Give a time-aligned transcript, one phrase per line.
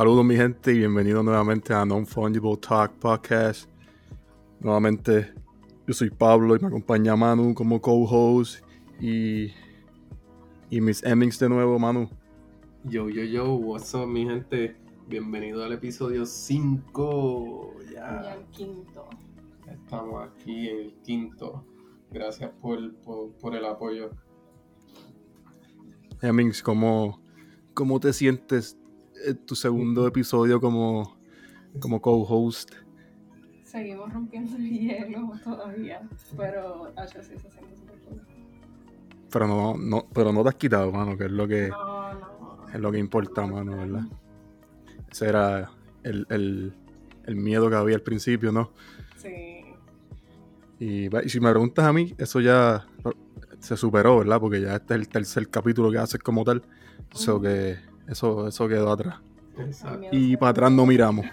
[0.00, 3.68] saludos mi gente y bienvenidos nuevamente a Non Fungible Talk Podcast.
[4.58, 5.34] Nuevamente,
[5.86, 8.64] yo soy Pablo y me acompaña Manu como co-host
[8.98, 9.52] y,
[10.70, 12.08] y Miss Emmings de nuevo, Manu.
[12.84, 14.74] Yo, yo, yo, what's up mi gente?
[15.06, 17.74] Bienvenido al episodio 5.
[17.92, 18.22] Ya.
[18.24, 19.06] Y el quinto.
[19.70, 21.66] Estamos aquí en el quinto.
[22.10, 24.12] Gracias por, por, por el apoyo.
[26.22, 27.20] Emmings, ¿cómo,
[27.74, 28.79] ¿cómo te sientes en
[29.46, 31.16] tu segundo episodio como,
[31.78, 32.72] como co-host?
[33.64, 36.02] Seguimos rompiendo el hielo todavía,
[36.36, 38.20] pero Asha sí se siente súper cool.
[39.32, 42.68] Pero no, no, pero no te has quitado, mano, que es lo que, No, no.
[42.74, 44.04] es lo que importa, mano, ¿verdad?
[45.10, 45.70] Ese era
[46.02, 46.74] el, el,
[47.26, 48.72] el miedo que había al principio, ¿no?
[49.16, 49.62] Sí.
[50.80, 52.86] Y, y si me preguntas a mí, eso ya
[53.60, 54.40] se superó, ¿verdad?
[54.40, 56.62] Porque ya este es el tercer capítulo que haces como tal.
[57.14, 57.44] Eso Ujú.
[57.44, 57.76] que
[58.10, 59.16] eso, eso quedó atrás.
[59.58, 60.08] Exacto.
[60.12, 61.26] Y para atrás no miramos.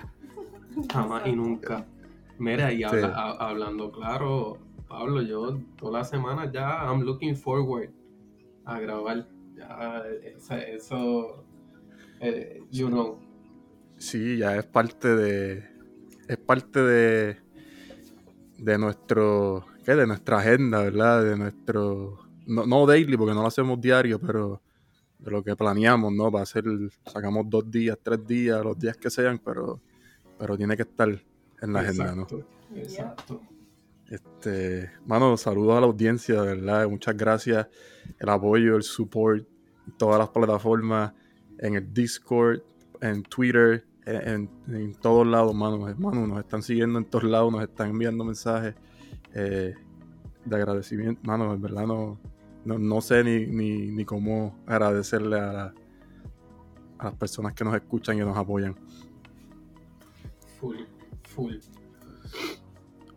[0.91, 1.85] Jamás y nunca.
[2.37, 2.83] Mira, y Sí.
[2.83, 7.89] habla- a- hablando claro, Pablo, yo toda la semana ya I'm looking forward
[8.65, 9.27] a grabar.
[9.55, 10.03] Ya,
[10.35, 11.43] esa- eso,
[12.21, 13.19] eh, you know.
[13.97, 15.63] Sí, ya es parte de.
[16.27, 17.37] Es parte de.
[18.59, 19.65] De nuestro.
[19.83, 19.95] ¿Qué?
[19.95, 21.23] De nuestra agenda, ¿verdad?
[21.23, 22.19] De nuestro.
[22.45, 24.61] No, no daily, porque no lo hacemos diario, pero
[25.27, 26.31] de lo que planeamos, ¿no?
[26.31, 26.63] Para hacer.
[27.05, 29.79] Sacamos dos días, tres días, los días que sean, pero.
[30.39, 32.27] Pero tiene que estar en la agenda, ¿no?
[32.75, 33.41] Exacto.
[34.09, 36.87] Este, mano, saludos a la audiencia, de verdad.
[36.87, 37.67] Muchas gracias.
[38.19, 39.45] El apoyo, el support,
[39.97, 41.11] todas las plataformas,
[41.59, 42.61] en el Discord,
[43.01, 45.79] en Twitter, en, en- en todos lados, mano.
[45.97, 48.75] Mano, nos están siguiendo en todos lados, nos están enviando mensajes
[49.33, 49.73] eh,
[50.45, 51.19] de agradecimiento.
[51.25, 52.17] Mano, en verdad no,
[52.67, 55.73] no, no sé ni, ni, ni cómo agradecerle a, la-
[56.99, 58.75] a las personas que nos escuchan y nos apoyan.
[60.59, 60.77] Full,
[61.23, 61.55] full.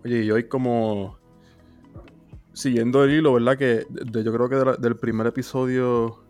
[0.05, 1.19] Oye, y hoy como
[2.53, 3.57] siguiendo el hilo, ¿verdad?
[3.57, 6.25] Que de- yo creo que de la- del primer episodio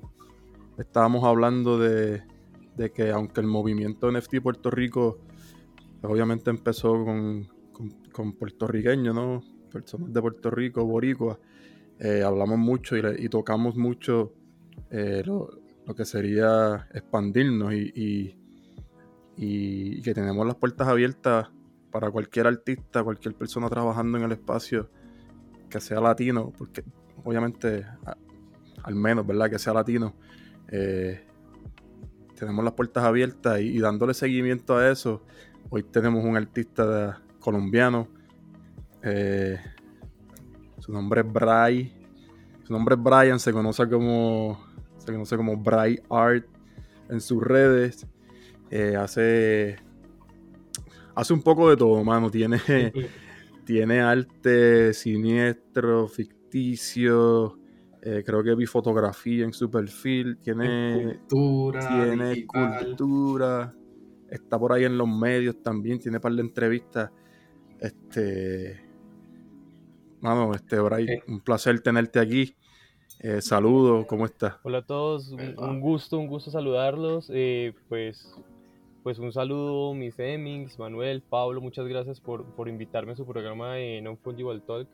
[0.79, 2.23] estábamos hablando de,
[2.77, 5.19] de que aunque el movimiento NFT Puerto Rico
[6.01, 9.43] pues, obviamente empezó con, con- con puertorriqueños, ¿no?
[9.73, 11.39] Personas de Puerto Rico, boricuas,
[12.03, 14.33] eh, hablamos mucho y, tocamos mucho
[14.91, 15.61] eh, lo,
[15.95, 18.37] que sería expandirnos y,
[19.37, 21.49] que tenemos las puertas abiertas
[21.91, 24.89] para cualquier artista, cualquier persona trabajando en el espacio
[25.69, 26.85] que sea latino, porque
[27.25, 27.87] obviamente,
[28.83, 29.51] al menos, ¿verdad?
[29.51, 30.15] Que sea latino,
[30.69, 31.27] eh,
[32.39, 35.23] tenemos las puertas abiertas y, dándole seguimiento a eso,
[35.69, 38.09] hoy tenemos un artista colombiano,
[40.81, 41.93] su nombre es Bray,
[42.65, 44.59] su nombre es Brian, se conoce como,
[44.99, 46.47] se conoce como Bray Art
[47.09, 48.07] en sus redes,
[48.71, 49.79] eh, hace
[51.15, 52.31] hace un poco de todo, mano.
[52.31, 52.59] Tiene,
[53.65, 57.59] tiene arte siniestro, ficticio.
[58.03, 60.39] eh, creo que vi fotografía en su perfil.
[60.39, 62.85] Tiene, cultura, tiene digital.
[62.85, 63.75] cultura.
[64.29, 65.99] Está por ahí en los medios también.
[65.99, 67.11] Tiene par de entrevistas.
[67.79, 68.90] Este.
[70.21, 71.23] Mano, este, Bray, Eh.
[71.29, 72.55] un placer tenerte aquí.
[73.21, 74.57] Eh, saludos, ¿cómo estás?
[74.63, 77.31] Hola a todos, un, gusto, un gusto saludarlos.
[77.33, 78.35] eh, pues,
[79.03, 83.75] pues un saludo, mis Emmings, Manuel, Pablo, muchas gracias por, por invitarme a su programa
[83.75, 84.89] de Non Fungible Talk.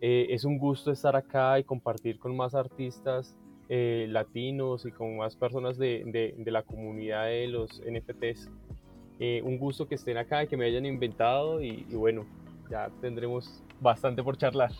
[0.00, 3.36] Eh, es un gusto estar acá y compartir con más artistas
[3.68, 8.48] eh, latinos y con más personas de, de- de la comunidad de los NFTs.
[9.18, 12.26] Eh, un gusto que estén acá y que me hayan inventado y, y bueno,
[12.70, 14.70] ya tendremos bastante por charlar.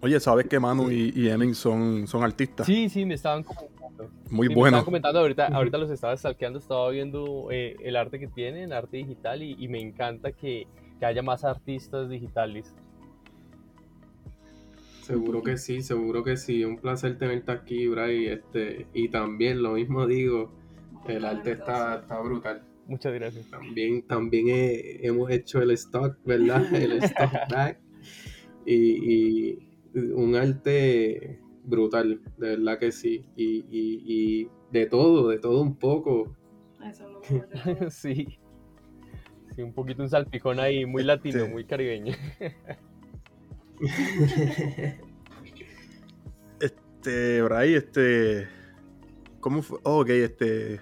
[0.00, 2.66] Oye, ¿sabes que Manu y, y Emin son, son artistas?
[2.66, 4.10] Sí, sí, me estaban comentando.
[4.30, 4.78] Muy Sí, me buenos.
[4.78, 8.96] estaban comentando ahorita, ahorita los estaba stalkeando, estaba viendo eh, el arte que tienen, arte
[8.96, 10.66] digital, y, y me encanta que,
[10.98, 12.74] que haya más artistas digitales.
[15.02, 16.64] Seguro que sí, seguro que sí.
[16.64, 18.26] Un placer tenerte aquí, Bray.
[18.26, 20.52] Este, y también lo mismo digo,
[21.06, 22.62] el arte está, está brutal.
[22.92, 23.46] Muchas gracias.
[23.50, 26.62] También, también he- hemos hecho el stock, ¿verdad?
[26.74, 27.80] El stock back.
[28.66, 29.58] Y, y
[30.14, 33.24] un arte brutal, de verdad que sí.
[33.34, 34.02] Y, y,
[34.42, 36.36] y de todo, de todo un poco.
[36.86, 37.90] Eso todo.
[37.90, 38.38] sí.
[39.56, 42.12] Sí, un poquito un salpicón ahí, muy latino, muy caribeño.
[46.60, 48.46] Este, Bray, este.
[49.40, 49.78] ¿Cómo fue?
[49.82, 50.80] Oh, ok, este.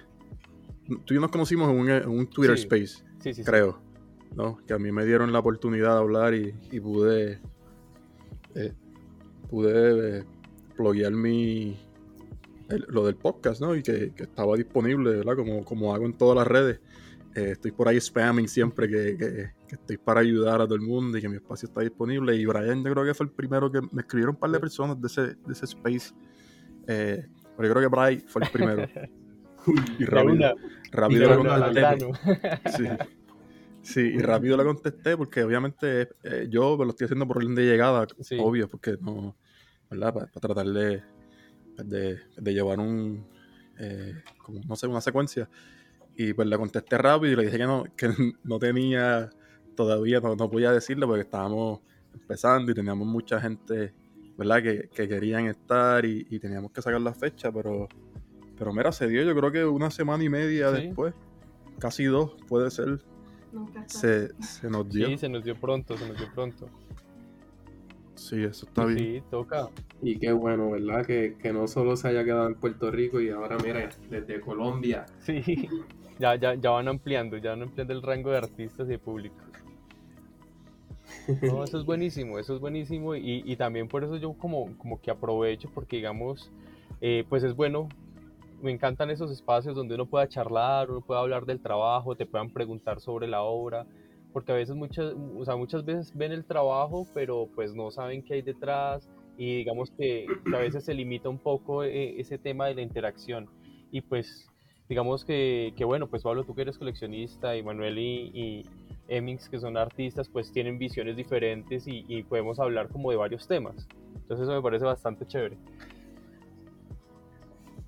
[0.99, 2.63] Tú y yo nos conocimos en un, en un Twitter Sí.
[2.65, 3.45] Space, Sí, sí, sí.
[3.45, 3.81] creo.
[4.35, 4.59] ¿No?
[4.67, 7.41] Que a mí me dieron la oportunidad de hablar y, y pude.
[8.55, 8.73] eh,
[9.49, 11.77] pude eh, mi.
[12.89, 13.75] lo del podcast, ¿no?
[13.75, 15.37] Y que, estaba disponible, ¿verdad?
[15.37, 16.81] Como, como hago en todas las redes.
[17.35, 21.17] Eh, estoy por ahí spamming siempre que, que, estoy para ayudar a todo el mundo
[21.19, 22.35] y que mi espacio está disponible.
[22.37, 25.01] Y Brian, yo creo que fue el primero que me escribieron un par de personas
[25.01, 26.13] de ese, de ese space.
[26.87, 27.27] Eh,
[27.57, 28.87] pero yo creo que Brian fue el primero.
[29.99, 30.55] y rápido,
[30.91, 32.07] rápido contesté.
[32.77, 32.85] Sí.
[33.83, 37.65] sí, y rápido la contesté porque obviamente eh, yo lo estoy haciendo por orden de
[37.65, 38.07] llegada,
[38.39, 39.37] obvio, porque no,
[39.91, 40.15] ¿verdad?
[40.15, 41.03] Para, tratar de,
[41.85, 43.27] de, llevar un,
[44.39, 45.49] como, no sé, una secuencia.
[46.17, 48.09] Y pues le contesté rápido y le dije que no, que
[48.45, 49.31] no tenía,
[49.75, 51.81] todavía no, podía decirle porque estábamos
[52.13, 53.95] empezando y teníamos mucha gente,
[54.37, 54.63] ¿verdad?
[54.63, 57.89] Que, querían estar y, teníamos que sacar la fecha, pero,
[58.61, 61.15] pero mira, se dio yo creo que una semana y media después,
[61.79, 63.01] casi dos puede ser,
[63.87, 65.07] se, se, nos dio.
[65.07, 66.69] Sí, se nos dio pronto, se nos dio pronto.
[68.17, 68.99] Sí, eso está bien.
[68.99, 69.71] Sí, toca.
[70.03, 71.07] Y qué bueno, ¿verdad?
[71.07, 75.07] Que, que, no solo se haya quedado en Puerto Rico y ahora, mira, desde Colombia.
[75.21, 75.67] Sí.
[76.19, 79.37] Ya, ya, ya van ampliando, ya van ampliando el rango de artistas y de público.
[81.41, 85.01] No, eso es buenísimo, eso es buenísimo y, y también por eso yo como, como
[85.01, 86.53] que aprovecho porque digamos,
[87.01, 87.89] eh, pues es bueno,
[88.63, 92.51] me encantan esos espacios donde uno pueda charlar, uno pueda hablar del trabajo, te puedan
[92.51, 93.87] preguntar sobre la obra,
[94.33, 98.23] porque a veces muchas, o sea, muchas veces ven el trabajo pero pues no saben
[98.23, 102.67] qué hay detrás y digamos que, a veces se limita un poco eh, ese tema
[102.67, 103.49] de la interacción
[103.91, 104.47] y pues
[104.89, 108.67] digamos que, que, bueno, pues Pablo, tú que eres coleccionista y Manuel y, y
[109.51, 113.89] que son artistas, pues tienen visiones diferentes y, y, podemos hablar como de varios temas.
[114.15, 115.57] Entonces eso me parece bastante chévere.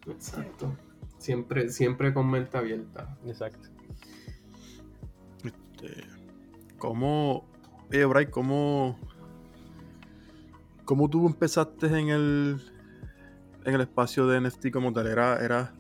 [0.06, 0.76] Exacto.
[1.18, 3.16] Siempre, siempre con mente abierta.
[3.24, 3.68] Exacto.
[5.44, 6.04] Este,
[6.78, 7.44] ¿Cómo,
[7.90, 8.98] eh, Bray, cómo,
[10.84, 12.60] cómo tú empezaste en el,
[13.64, 15.06] en el espacio de NFT como tal?
[15.06, 15.72] ¿Era, era,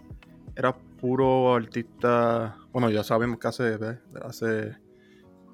[0.54, 3.78] era puro artista, bueno, ya sabemos que hace,
[4.22, 4.76] hace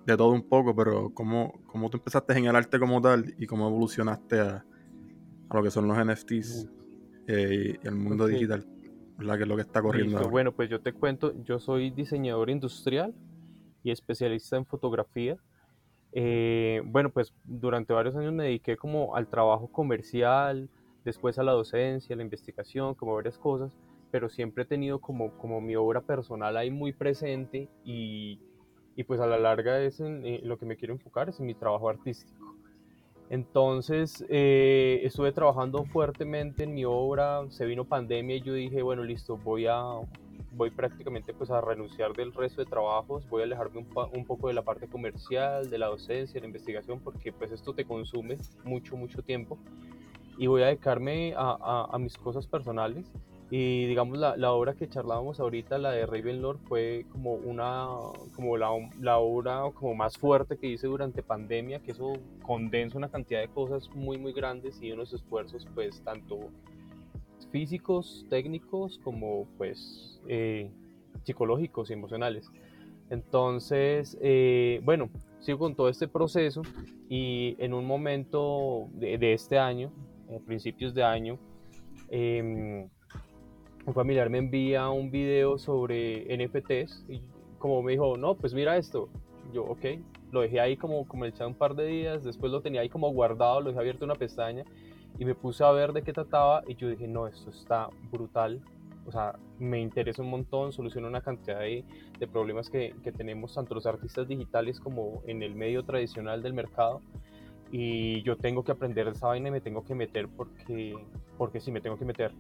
[0.05, 3.47] de todo un poco, pero ¿cómo, ¿cómo, tú empezaste en el arte como tal y
[3.47, 4.65] cómo evolucionaste a,
[5.51, 6.69] lo que son los NFTs
[7.29, 8.67] eh, y el mundo digital?
[9.17, 9.37] ¿verdad?
[9.37, 10.29] Que es lo que está corriendo.
[10.29, 13.15] Bueno, pues yo te cuento, yo soy diseñador industrial
[13.83, 15.37] y especialista en fotografía.
[16.13, 20.69] Eh, bueno, pues durante varios años me dediqué como al trabajo comercial,
[21.05, 23.73] después a la docencia, a la investigación, como varias cosas
[24.11, 28.41] pero siempre he tenido como, como mi obra personal ahí muy presente y,
[28.97, 31.47] y pues a la larga es en, eh, lo que me quiero enfocar, es en
[31.47, 32.57] mi trabajo artístico.
[33.31, 39.05] Entonces eh, estuve trabajando fuertemente en mi obra, se vino pandemia y yo dije, bueno,
[39.05, 39.83] listo, voy a
[40.53, 44.55] voy prácticamente pues a renunciar del resto de trabajos, voy a alejarme un, poco de
[44.55, 48.97] la parte comercial, de la docencia, de la investigación, porque pues esto te consume mucho,
[48.97, 49.59] mucho tiempo
[50.39, 53.13] y voy a dedicarme a, a mis cosas personales
[53.51, 57.87] y digamos, la, la, obra que charlábamos ahorita, la de Ravenlord, fue como una,
[58.37, 58.69] como la,
[59.01, 62.13] la, obra como más fuerte que hice durante pandemia, que eso
[62.43, 66.51] condensa una cantidad de cosas muy, muy grandes y unos esfuerzos, pues, tanto
[67.51, 70.71] físicos, técnicos, como, pues, eh,
[71.23, 72.51] psicológicos y emocionales.
[73.09, 75.09] Entonces, eh, bueno,
[75.41, 76.61] sigo con todo este proceso
[77.09, 79.91] y en un momento de, de este año,
[80.29, 81.39] a principios de año,
[82.11, 82.87] eh,
[83.89, 87.23] un familiar me envía un video sobre NFTs y
[87.59, 89.09] como me dijo, no, pues mira esto.
[89.51, 89.83] Yo, ok,
[90.31, 93.11] lo dejé ahí como, como echado un par de días, después lo tenía ahí como
[93.11, 94.65] guardado, lo dejé abierto una pestaña
[95.19, 98.61] y me puse a ver de qué trataba y yo dije, no, esto está brutal.
[99.07, 101.83] O sea, me interesa un montón, soluciona una cantidad de,
[102.19, 106.53] de problemas que, que, tenemos tanto los artistas digitales como en el medio tradicional del
[106.53, 107.01] mercado.
[107.73, 110.95] Y yo tengo que aprender esa vaina y me tengo que meter porque,
[111.39, 112.33] porque sí, me tengo que meter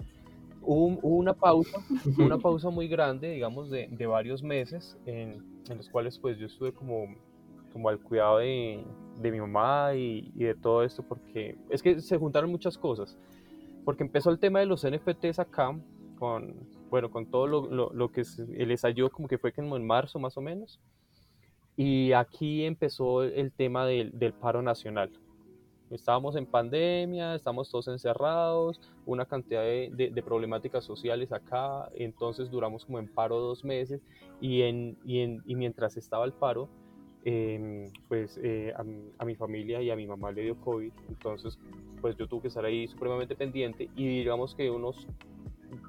[0.62, 1.79] hubo, una pausa,
[2.19, 6.47] una pausa muy grande, digamos, de, de varios meses, en, en, los cuales pues yo
[6.47, 7.07] estuve como,
[7.73, 8.85] como al cuidado de,
[9.21, 13.19] de mi mamá y, y, de todo esto, porque es que se juntaron muchas cosas,
[13.85, 15.79] porque empezó el tema de los NFTs acá,
[16.19, 16.55] con,
[16.91, 20.19] bueno, con todo lo, lo, lo que les ayudó como que fue como en marzo
[20.19, 20.81] más o menos,
[21.77, 25.11] y aquí empezó el tema del, del paro nacional,
[25.90, 32.85] Estábamos en pandemia, estamos todos encerrados, una cantidad de, de, problemáticas sociales acá, entonces duramos
[32.85, 34.02] como en paro dos meses
[34.40, 36.68] y, en, y, en, y mientras estaba el paro,
[37.25, 38.85] eh, pues eh, a,
[39.23, 41.59] a, mi familia y a mi mamá le dio COVID, entonces
[42.02, 45.07] pues yo tuve que estar ahí supremamente pendiente y digamos que unos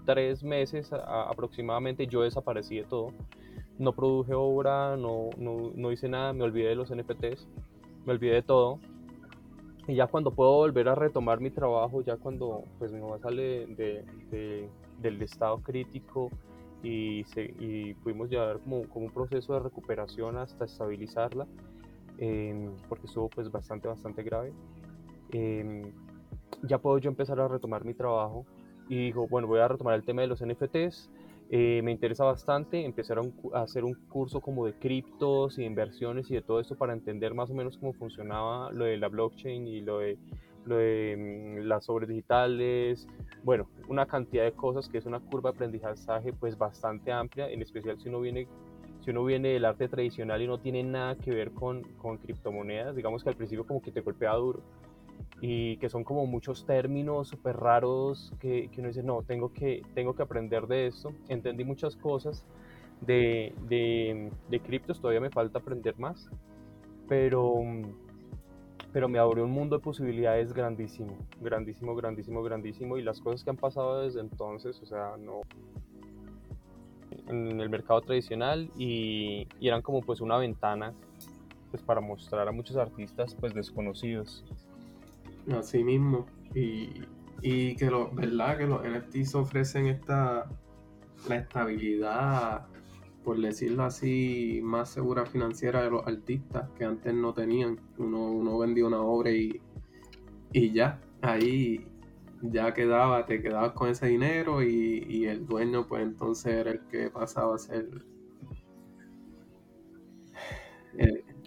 [0.06, 3.12] tres meses a, aproximadamente yo desaparecí de todo,
[3.78, 7.48] no produje obra, no, no, no hice nada, me olvidé de los NFTs,
[8.06, 8.80] me olvidé de todo
[9.90, 13.66] y ya cuando puedo volver a retomar mi trabajo, ya cuando pues mi mamá sale
[13.66, 14.70] de, de,
[15.00, 16.30] del estado crítico
[16.84, 17.26] y,
[17.60, 21.48] y pudimos llevar como, como, un proceso de recuperación hasta estabilizarla,
[22.20, 24.54] em, porque estuvo pues bastante, bastante grave.
[25.32, 25.92] Em,
[26.64, 28.46] ya puedo yo empezar a retomar mi trabajo
[28.88, 31.10] y dijo, bueno, voy a retomar el tema de los NFTs,
[31.52, 36.36] eh, me interesa bastante, empezar a, hacer un curso como de criptos y inversiones y
[36.36, 39.82] de todo esto para entender más o menos cómo funcionaba lo de la blockchain y
[39.82, 40.20] lo de,
[40.66, 43.08] lo de mm, las obras digitales,
[43.44, 47.64] bueno, una cantidad de cosas que es una curva de aprendizaje pues bastante amplia, en
[47.64, 48.48] especial si uno viene
[49.04, 52.96] si uno viene del arte tradicional y no tiene nada que ver con, con criptomonedas,
[52.96, 54.62] digamos que al principio como que te golpea duro,
[55.42, 59.82] y que son como muchos términos súper raros que, que, uno dice, no, tengo que,
[59.94, 61.14] tengo que aprender de esto.
[61.30, 62.46] Entendí muchas cosas
[63.02, 66.30] de, de, de criptos, todavía me falta aprender más,
[67.08, 67.56] pero,
[68.92, 73.50] pero me abrió un mundo de posibilidades grandísimo, grandísimo, grandísimo, grandísimo, y las cosas que
[73.50, 75.42] han pasado desde entonces, o sea, no
[77.28, 80.94] en el mercado tradicional y, y eran como pues una ventana
[81.70, 84.44] pues para mostrar a muchos artistas pues desconocidos
[85.58, 86.26] Así mismo.
[86.54, 87.02] Y,
[87.42, 88.58] y que lo, ¿verdad?
[88.58, 90.50] Que los NFTs ofrecen esta
[91.28, 92.68] la estabilidad,
[93.24, 97.80] por decirlo así, más segura financiera de los artistas que antes no tenían.
[97.98, 99.62] Uno, uno vendía una obra y,
[100.54, 101.88] y ya, ahí
[102.42, 106.80] ya quedaba, te quedabas con ese dinero y, y, el dueño pues entonces era el
[106.88, 107.90] que pasaba a ser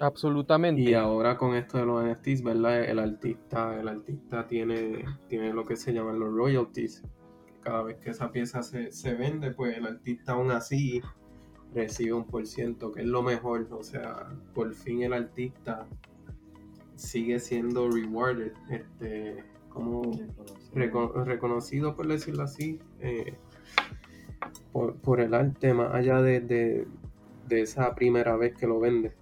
[0.02, 0.82] Absolutamente.
[0.82, 2.82] Y ahora con esto de los NFTs, ¿verdad?
[2.82, 7.04] El artista, el artista tiene, tiene lo que se llaman los royalties.
[7.61, 11.00] Cada vez que esa pieza se, se vende, pues el artista aún así
[11.73, 13.68] recibe un por ciento, que es lo mejor.
[13.71, 15.87] O sea, por fin el artista
[16.97, 20.02] sigue siendo rewarded, este, como
[20.75, 23.37] reconocido, por decirlo así, eh,
[24.73, 26.88] por, por, el arte, más allá de, de,
[27.47, 29.22] de esa primera vez que lo vende.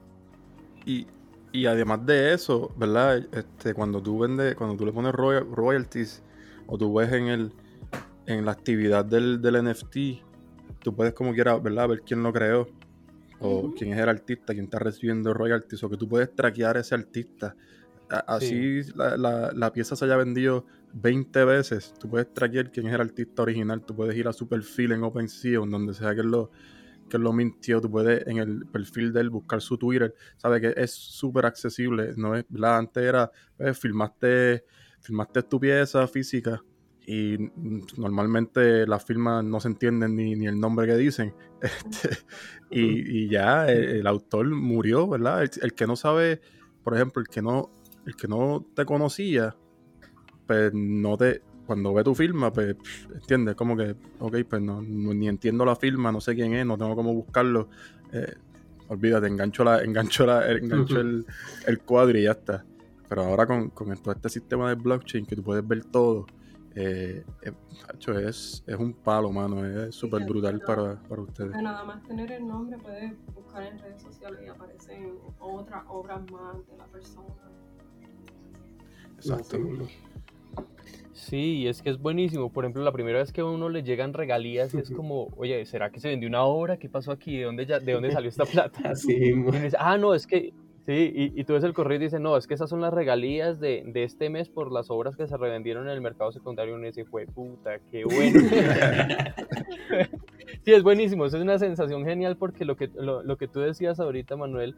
[0.86, 1.06] Y,
[1.52, 3.26] y además de eso, ¿verdad?
[3.32, 6.22] Este, cuando tú vendes, cuando tú le pones royalties
[6.66, 7.52] o tú ves en el
[8.26, 9.96] en la actividad del, del NFT,
[10.82, 11.88] tú puedes como quieras, ¿verdad?
[11.88, 12.68] Ver quién lo creó
[13.40, 16.80] o quién es el artista, quién está recibiendo royalties o que tú puedes traquear a
[16.80, 17.56] ese artista.
[18.08, 22.94] así la, la, la, pieza se haya vendido 20 veces, tú puedes traquear quién es
[22.94, 26.14] el artista original, tú puedes ir a su perfil en OpenSea o en donde sea
[26.14, 26.50] que lo
[27.10, 30.80] que lo mintió, tú puedes en el perfil de él buscar su Twitter, sabes que
[30.80, 32.78] es súper accesible, no es, ¿verdad?
[32.78, 34.64] Antes era, pues, filmaste,
[35.00, 36.62] filmaste tu pieza física
[37.06, 37.50] y
[37.96, 42.16] normalmente las firmas no se entienden ni, ni el nombre que dicen, este,
[42.70, 45.42] y, y, ya el, autor murió, ¿verdad?
[45.60, 46.40] El, que no sabe,
[46.84, 47.70] por ejemplo, el que no,
[48.06, 49.56] el que no te conocía,
[50.46, 52.74] pues no te, cuando ve tu firma, pues,
[53.14, 56.76] entiendes, como que, ok, pues no, ni entiendo la firma, no sé quién es, no
[56.76, 57.68] tengo cómo buscarlo.
[58.12, 58.34] Eh,
[58.88, 61.24] olvídate, engancho, la, engancho, la, engancho el,
[61.68, 62.64] el, cuadro y ya está.
[63.08, 66.26] Pero ahora con, con todo este sistema de blockchain que tú puedes ver todo,
[66.74, 67.52] eh, eh
[68.26, 71.52] es, es un palo, mano, es súper brutal para, para ustedes.
[71.52, 76.66] nada más tener el nombre, puedes buscar en redes sociales y aparecen otras obras más
[76.66, 77.28] de la persona.
[79.18, 79.56] Exacto.
[81.12, 82.50] Sí, es que es buenísimo.
[82.50, 85.90] Por ejemplo, la primera vez que a uno le llegan regalías es como, oye, ¿será
[85.90, 86.78] que se vendió una obra?
[86.78, 87.36] ¿Qué pasó aquí?
[87.36, 88.90] ¿De dónde, ya, de dónde salió esta plata?
[88.90, 89.34] Así,
[89.78, 90.52] ah, no, es que,
[90.86, 92.92] sí, y, y, tú ves el correo y dices, no, es que esas son las
[92.92, 96.82] regalías de, de, este mes por las obras que se revendieron en el mercado secundario.
[96.82, 98.40] Y ese fue, puta, qué bueno.
[100.64, 101.26] sí, es buenísimo.
[101.26, 104.74] es una sensación genial porque lo que, lo, lo que tú decías ahorita, Manuel,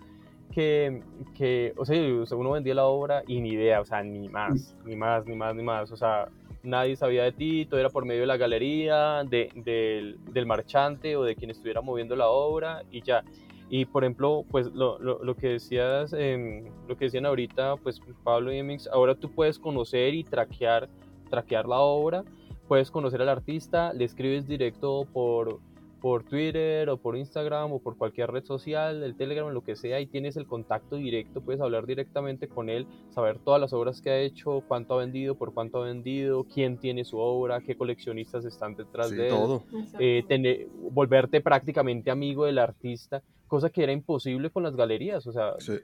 [0.52, 1.02] que,
[1.34, 4.94] que, o sea, uno vendía la obra y ni idea, o sea, ni más, ni
[4.94, 6.28] más, ni más, ni más, o sea,
[6.62, 11.16] nadie sabía de ti, todo era por medio de la galería, de, del, del, marchante
[11.16, 13.24] o de quien estuviera moviendo la obra y ya.
[13.68, 18.00] Y por ejemplo, pues lo, lo, lo que decías, eh, lo que decían ahorita, pues
[18.22, 20.88] Pablo y Emix, ahora tú puedes conocer y traquear,
[21.30, 22.22] traquear la obra,
[22.68, 25.58] puedes conocer al artista, le escribes directo por,
[26.02, 30.00] por Twitter o por Instagram o por cualquier red social, el Telegram, lo que sea,
[30.00, 34.10] y tienes el contacto directo, puedes hablar directamente con él, saber todas las obras que
[34.10, 38.44] ha hecho, cuánto ha vendido, por cuánto ha vendido, quién tiene su obra, qué coleccionistas
[38.44, 39.62] están detrás de todo.
[40.00, 45.32] él, eh, volverte prácticamente amigo del artista, cosa que era imposible con las galerías, o
[45.32, 45.74] sea, sí.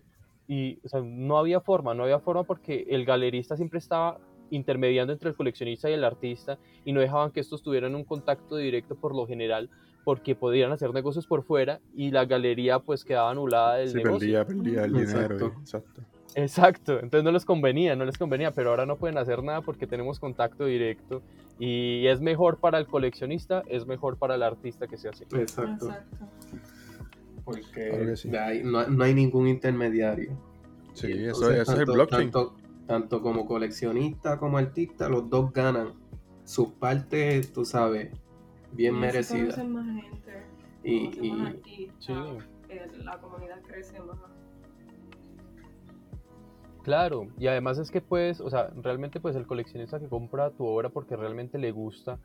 [0.48, 4.18] y o sea, no había forma, no había forma porque el galerista siempre estaba
[4.50, 8.56] intermediando entre el coleccionista y el artista y no dejaban que estos tuvieran un contacto
[8.56, 9.70] directo por lo general
[10.04, 14.18] porque podían hacer negocios por fuera y la galería pues quedaba anulada del sí, negocio.
[14.18, 15.46] Perdía, perdía el dinero.
[15.46, 15.60] Exacto.
[15.60, 16.02] Exacto.
[16.34, 19.86] Exacto, entonces no les convenía, no les convenía, pero ahora no pueden hacer nada porque
[19.86, 21.22] tenemos contacto directo
[21.58, 25.24] y es mejor para el coleccionista, es mejor para el artista que se hace.
[25.24, 25.86] Exacto.
[25.86, 26.26] Exacto.
[27.44, 28.30] Porque sí.
[28.62, 30.38] no, no hay ningún intermediario.
[30.92, 32.30] Sí, eso, entonces, eso es el tanto- blockchain.
[32.30, 35.94] Tanto, tanto como coleccionista como artista, los dos ganan
[36.44, 38.10] sus partes, tú sabes,
[38.72, 40.46] bien Y conocen más gente,
[40.82, 42.12] Y, conocen más y- artistas, Sí.
[42.68, 44.18] eh, la comunidad crece más.
[46.82, 50.64] Claro, y además es que pues, o sea, realmente pues el coleccionista que compra tu
[50.64, 52.18] obra porque realmente le gusta,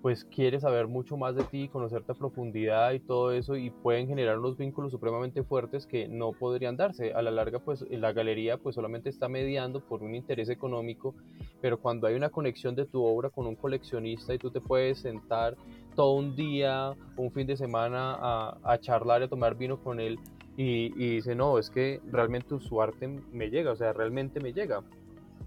[0.00, 4.06] pues quiere saber mucho más de ti, conocerte a profundidad y todo eso y pueden
[4.06, 7.12] generar unos vínculos supremamente fuertes que no podrían darse.
[7.12, 11.14] A la larga pues la galería pues solamente está mediando por un interés económico,
[11.60, 15.00] pero cuando hay una conexión de tu obra con un coleccionista y tú te puedes
[15.00, 15.56] sentar
[15.96, 19.98] todo un día, un fin de semana a, a charlar y a tomar vino con
[19.98, 20.20] él
[20.56, 24.52] y, y dice, no, es que realmente su arte me llega, o sea, realmente me
[24.52, 24.82] llega.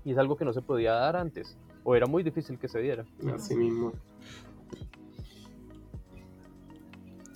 [0.04, 2.80] Y es algo que no se podía dar antes, o era muy difícil que se
[2.80, 3.06] diera.
[3.34, 3.94] así mismo.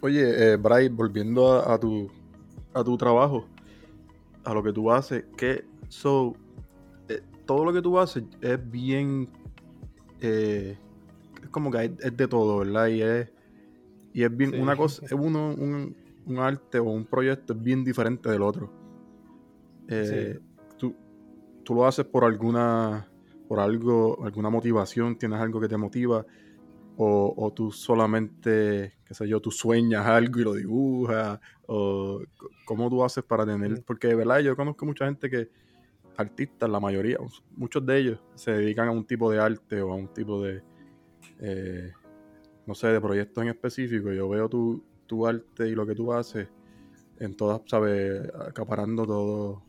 [0.01, 2.11] Oye, eh, Bray, volviendo a, a tu,
[2.73, 3.45] a tu trabajo,
[4.43, 6.35] a lo que tú haces, que so,
[7.07, 9.29] eh, todo lo que tú haces es bien,
[10.21, 10.77] eh,
[11.43, 12.87] es como que es de todo, ¿verdad?
[12.87, 13.29] Y es,
[14.13, 14.59] y es bien, Sí.
[14.59, 15.95] una cosa, es uno, un,
[16.25, 18.71] un arte o un proyecto es bien diferente del otro.
[19.87, 20.39] Eh,
[20.77, 20.95] tú,
[21.63, 23.07] tú lo haces por alguna,
[23.47, 26.25] por algo, alguna motivación, tienes algo que te motiva,
[26.95, 32.21] o, o tú solamente, qué sé yo, tú sueñas algo y lo dibujas, o
[32.65, 35.49] cómo tú haces para tener, porque de verdad yo conozco mucha gente que,
[36.15, 37.17] artistas, la mayoría,
[37.55, 40.61] muchos de ellos se dedican a un tipo de arte o a un tipo de,
[41.39, 41.91] eh,
[42.65, 44.11] no sé, de proyectos en específico.
[44.11, 46.47] Yo veo tu, tu arte y lo que tú haces
[47.19, 48.29] en todas, ¿sabes?
[48.47, 49.63] Acaparando todo,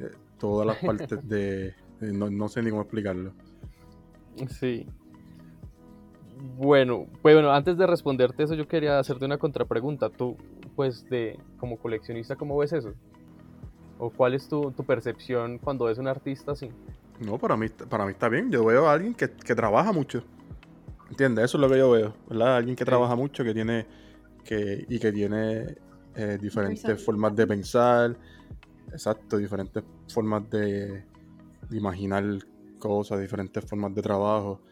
[0.00, 3.32] eh, todas las partes de, eh, no, no sé ni cómo explicarlo.
[4.48, 4.86] Sí.
[6.56, 10.10] Bueno, pues bueno, antes de responderte eso, yo quería hacerte una contrapregunta.
[10.10, 10.36] Tú,
[10.74, 12.94] pues, de como coleccionista, ¿cómo ves eso?
[13.98, 16.70] ¿O cuál es tu, tu percepción cuando ves un artista así?
[17.20, 18.50] No, para mí, para mí está bien.
[18.50, 20.24] Yo veo a alguien que, que trabaja mucho.
[21.12, 21.44] ¿Entiendes?
[21.44, 22.56] Eso es lo que yo veo, ¿verdad?
[22.56, 22.88] Alguien que Sí.
[22.88, 23.86] trabaja mucho, que tiene
[24.46, 25.76] que, y que tiene
[26.14, 28.16] eh, diferentes formas de pensar.
[28.90, 31.04] Exacto, diferentes formas de,
[31.68, 32.24] de imaginar
[32.78, 34.62] cosas, diferentes formas de trabajo.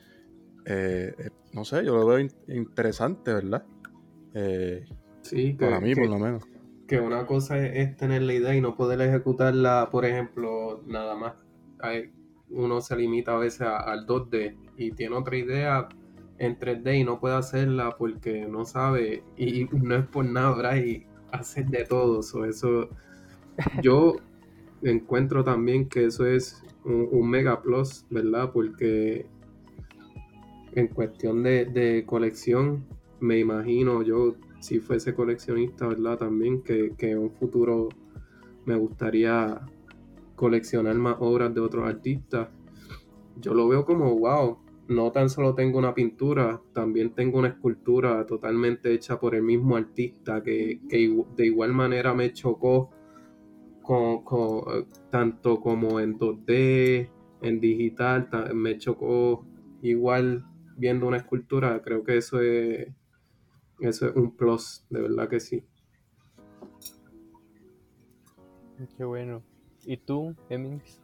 [0.65, 3.63] Eh, eh, no sé, yo lo veo in- interesante, ¿verdad?
[5.23, 6.43] Sí, que, para mí, que- por lo menos.
[6.87, 11.15] que una cosa es, es tener la idea y no poder ejecutarla, por ejemplo, nada
[11.17, 11.35] más.
[11.81, 12.13] Hay-
[12.49, 15.87] uno se limita a veces a- al 2D y tiene otra idea
[16.41, 20.77] en 3D y no puede hacerla porque no sabe y, no es por nada, ¿verdad?
[20.77, 22.23] Y hacer de todo.
[22.23, 22.89] so, eso
[23.83, 24.17] yo
[24.83, 28.51] encuentro también que eso es un, un mega plus, ¿verdad?
[28.53, 29.27] Porque
[30.73, 32.87] en cuestión de, de colección,
[33.21, 36.19] me imagino yo, si fuese coleccionista, ¿verdad?
[36.19, 37.91] También que, que en un futuro
[38.65, 39.61] me gustaría
[40.37, 42.49] coleccionar más obras de otros artistas.
[43.37, 44.59] Yo lo veo como, wow,
[44.91, 49.77] no tan solo tengo una pintura, también tengo una escultura totalmente hecha por el mismo
[49.77, 52.91] artista que, que de igual manera me chocó
[53.83, 57.09] con, con, tanto como en 2D,
[57.43, 59.47] en digital, ta- me chocó
[59.83, 60.45] igual
[60.77, 62.89] viendo una escultura, creo que eso es,
[63.81, 65.65] eso es un plus, de verdad que sí.
[68.97, 69.43] Qué bueno.
[69.85, 71.01] ¿Y tú, Hemmings?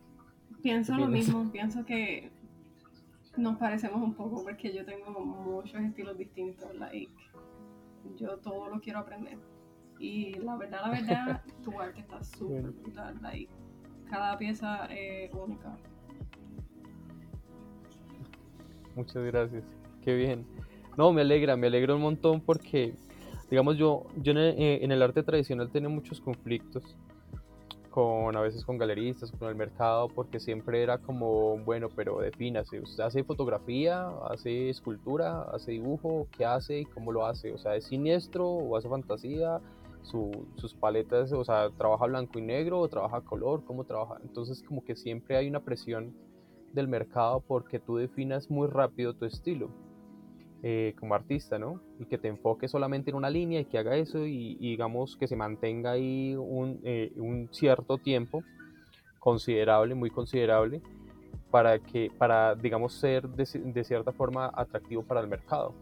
[0.62, 2.30] Pienso ¿Qué lo mismo, pienso que
[3.36, 7.12] nos parecemos un poco porque yo tengo muchos estilos distintos, like,
[8.16, 9.38] yo todo lo quiero aprender.
[9.98, 12.78] Y la verdad, la verdad, tu arte está súper Bueno.
[12.82, 13.50] brutal, like,
[14.08, 15.76] cada pieza es única.
[18.94, 19.64] Muchas gracias.
[20.02, 20.46] Qué bien.
[20.96, 22.94] No, me alegra, me alegra un montón porque,
[23.50, 26.96] digamos, yo, yo en el, eh, en el arte tradicional tenía muchos conflictos
[27.96, 32.78] con a veces con galeristas, con el mercado, porque siempre era como, bueno, pero defínase,
[32.78, 37.54] ¿usted hace fotografía, hace escultura, hace dibujo, qué hace y cómo lo hace?
[37.54, 39.62] O sea, ¿es siniestro o hace fantasía?
[40.02, 43.64] Su- sus paletas, o sea, ¿trabaja blanco y negro o trabaja color?
[43.64, 44.20] ¿Cómo trabaja?
[44.22, 46.14] Entonces como que siempre hay una presión
[46.74, 49.70] del mercado porque tú definas muy rápido tu estilo
[50.62, 51.80] eh, como artista, ¿no?
[51.98, 55.16] Y que te enfoques solamente en una línea y que haga eso y, y digamos
[55.16, 58.42] que se mantenga ahí un, eh, un cierto tiempo
[59.18, 60.80] considerable, muy considerable,
[61.50, 65.74] para que, para, digamos, ser de, de cierta forma atractivo para el mercado.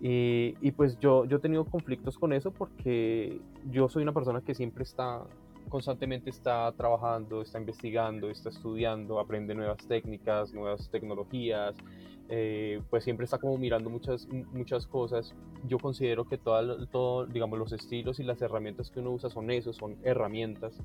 [0.00, 4.40] Y, y pues yo, yo he tenido conflictos con eso porque yo soy una persona
[4.40, 5.22] que siempre está
[5.68, 11.74] constantemente está trabajando, está investigando, está estudiando, aprende nuevas técnicas, nuevas tecnologías,
[12.34, 15.34] eh, pues siempre está como mirando muchas, muchas cosas.
[15.68, 19.50] Yo considero que todo, todo, digamos, los estilos y las herramientas que uno usa son
[19.50, 20.80] eso, son herramientas.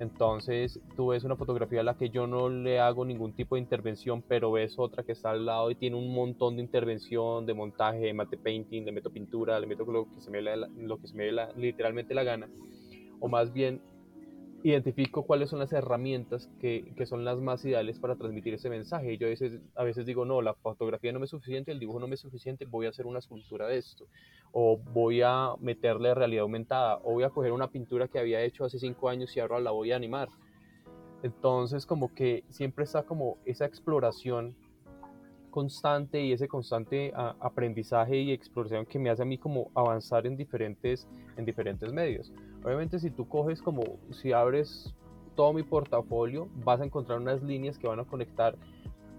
[0.00, 3.62] Entonces tú ves una fotografía a la que yo no le hago ningún tipo de
[3.62, 7.54] intervención, pero ves otra que está al lado y tiene un montón de intervención, de
[7.54, 10.98] montaje, de mate painting, le meto pintura, le meto lo que se me dé lo
[10.98, 12.50] que se me literalmente la gana.
[13.18, 13.80] O más bien
[14.62, 19.16] identifico cuáles son las herramientas que, que, son las más ideales para transmitir ese mensaje.
[19.18, 21.98] Yo a veces, a veces digo, no, la fotografía no me es suficiente, el dibujo
[21.98, 24.06] no me es suficiente, voy a hacer una escultura de esto.
[24.52, 26.98] O voy a meterle realidad aumentada.
[27.04, 29.70] O voy a coger una pintura que había hecho hace cinco años y ahora la
[29.70, 30.28] voy a animar.
[31.22, 34.56] Entonces, como que siempre está como esa exploración
[35.52, 40.36] constante y ese constante aprendizaje y exploración que me hace a mí como avanzar en
[40.36, 42.32] diferentes, en diferentes medios.
[42.64, 44.92] Obviamente si tú coges como, si abres
[45.36, 48.56] todo mi portafolio, vas a encontrar unas líneas que van a conectar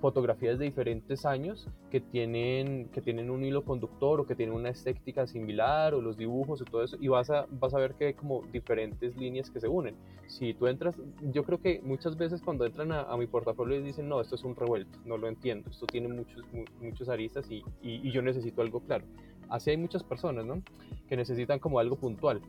[0.03, 4.67] fotografías de diferentes años que tienen, que tienen un hilo conductor o que tienen una
[4.67, 8.07] estética similar o los dibujos y todo eso y vas a, vas a ver que
[8.07, 9.95] hay como diferentes líneas que se unen.
[10.27, 10.93] Si tú entras,
[11.31, 14.57] yo creo que muchas veces cuando entran a, mi portafolio dicen no, esto es un
[14.57, 16.43] revuelto, no lo entiendo, esto tiene muchos,
[16.81, 19.05] muchos aristas y, y, y yo necesito algo claro.
[19.47, 20.61] Así hay muchas personas, ¿no?
[21.07, 22.41] Que necesitan como algo puntual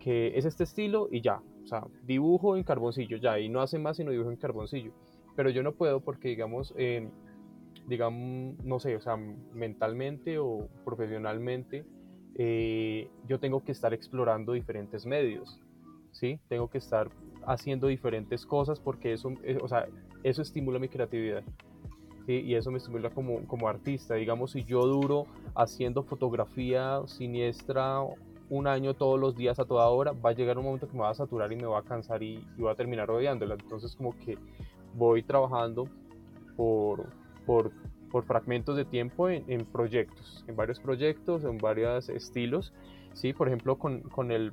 [0.00, 3.78] que es este estilo y ya, o sea, dibujo en carboncillo ya, y no hace
[3.78, 4.92] más sino dibujo en carboncillo
[5.36, 6.74] pero yo no puedo porque, digamos,
[7.86, 9.16] digamos, no sé, o sea,
[9.52, 11.84] mentalmente o profesionalmente,
[12.38, 15.60] eh, yo tengo que estar explorando diferentes medios,
[16.12, 16.40] ¿sí?
[16.48, 17.08] Tengo que estar
[17.46, 19.86] haciendo diferentes cosas porque eso, eh, o sea,
[20.22, 21.42] eso estimula mi creatividad.
[22.26, 22.40] ¿sí?
[22.40, 24.16] Y eso me estimula como, como artista.
[24.16, 28.00] Digamos, si yo duro haciendo fotografía siniestra
[28.48, 31.00] un año todos los días a toda hora, va a llegar un momento que me
[31.00, 33.54] va a saturar y me va a cansar y, y voy a terminar odiándola.
[33.54, 34.36] Entonces como que
[34.96, 35.88] voy trabajando
[36.56, 37.06] por,
[37.44, 37.72] por,
[38.10, 42.72] por fragmentos de tiempo en, en, proyectos, en varios proyectos, en varios estilos.
[43.12, 43.32] ¿sí?
[43.32, 44.52] Por ejemplo, con, con, el,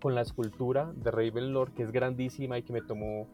[0.00, 3.26] con la escultura de Ravenlord, que es grandísima y que me tomó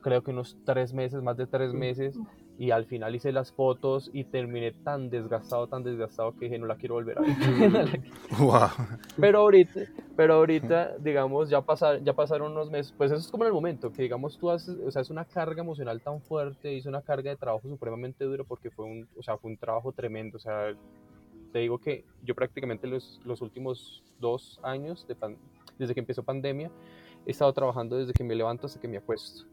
[0.00, 2.18] creo que unos tres meses, más de tres meses,
[2.58, 6.66] y al final hice las fotos y terminé tan desgastado, tan desgastado que dije no
[6.66, 8.02] la quiero volver a ver.
[8.40, 8.68] wow.
[9.16, 9.80] Pero ahorita,
[10.16, 13.54] pero ahorita, digamos, ya, pasar, ya pasaron unos meses, pues eso es como en el
[13.54, 17.00] momento, que digamos tú haces, o sea, es una carga emocional tan fuerte, hice una
[17.00, 20.40] carga de trabajo supremamente duro porque fue un, o sea, fue un trabajo tremendo, o
[20.40, 20.74] sea,
[21.52, 25.16] te digo que yo prácticamente los, los últimos dos años, de
[25.78, 26.72] desde que empezó pandemia,
[27.24, 29.46] he estado trabajando desde que me levanto hasta que me acuesto.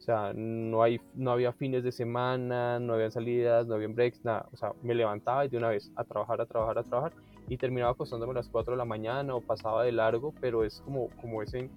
[0.00, 4.24] O sea, no, hay, no había fines de semana, no había salidas, no había breaks,
[4.24, 4.48] nada.
[4.50, 7.12] O sea, me levantaba y de una vez a trabajar, a trabajar, a trabajar
[7.50, 10.80] y terminaba acostándome a las 4 de la mañana o pasaba de largo, pero es
[10.80, 11.68] como, como ese,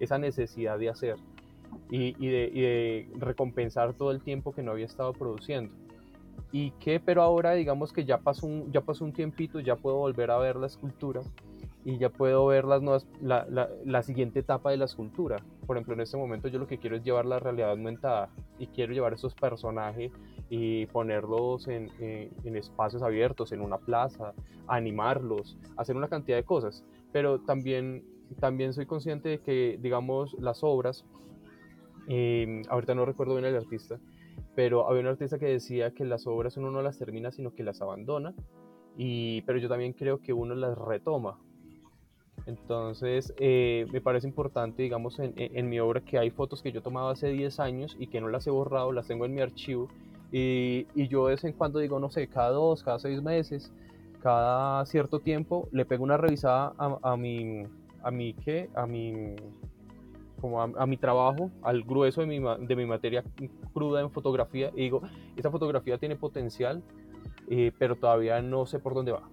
[0.00, 1.18] esa necesidad de hacer
[1.88, 5.72] y, de, de, recompensar todo el tiempo que no había estado produciendo.
[6.50, 9.98] Y que, pero ahora digamos que ya pasó un, ya pasó un tiempito, ya puedo
[9.98, 11.20] volver a ver la escultura
[11.88, 15.38] y ya puedo ver las nuevas, la, la, la, siguiente etapa de la escultura.
[15.66, 18.66] Por ejemplo, en este momento yo lo que quiero es llevar la realidad aumentada y
[18.66, 20.12] quiero llevar esos personajes
[20.50, 24.34] y ponerlos en, en, espacios abiertos, en una plaza,
[24.66, 26.84] animarlos, hacer una cantidad de cosas.
[27.10, 28.04] Pero también,
[28.38, 31.06] también soy consciente de que, digamos, las obras,
[32.06, 33.98] eh, ahorita no recuerdo bien el artista,
[34.54, 37.62] pero había un artista que decía que las obras uno no las termina, sino que
[37.62, 38.34] las abandona.
[38.98, 41.38] Y, pero yo también creo que uno las retoma
[42.48, 46.80] entonces, eh, me parece importante, digamos, en, en, mi obra que hay fotos que yo
[46.80, 49.88] tomaba hace 10 años y que no las he borrado, las tengo en mi archivo.
[50.32, 53.70] Y, y yo de vez en cuando digo, no sé, cada dos, cada seis meses,
[54.22, 57.64] cada cierto tiempo, le pego una revisada a, a mi,
[58.02, 58.70] a mi, ¿qué?
[58.74, 59.36] A mi,
[60.40, 63.24] como a, a, mi trabajo, al grueso de mi, de mi materia
[63.74, 65.02] cruda en fotografía y digo,
[65.36, 66.82] esta fotografía tiene potencial,
[67.50, 69.28] eh, pero todavía no sé por dónde va.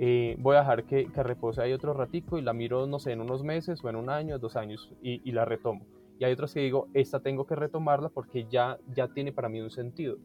[0.00, 3.10] Eh, voy a dejar que, que, repose ahí otro ratico y la miro, no sé,
[3.12, 5.84] en unos meses o en un año, dos años y, la retomo.
[6.20, 9.60] Y hay otras que digo, esta tengo que retomarla porque ya, ya tiene para mí
[9.60, 10.16] un sentido.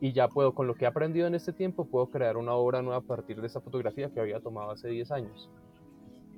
[0.00, 2.80] Y ya puedo, con lo que he aprendido en este tiempo, puedo crear una obra
[2.80, 5.50] nueva a partir de esa fotografía que había tomado hace 10 años.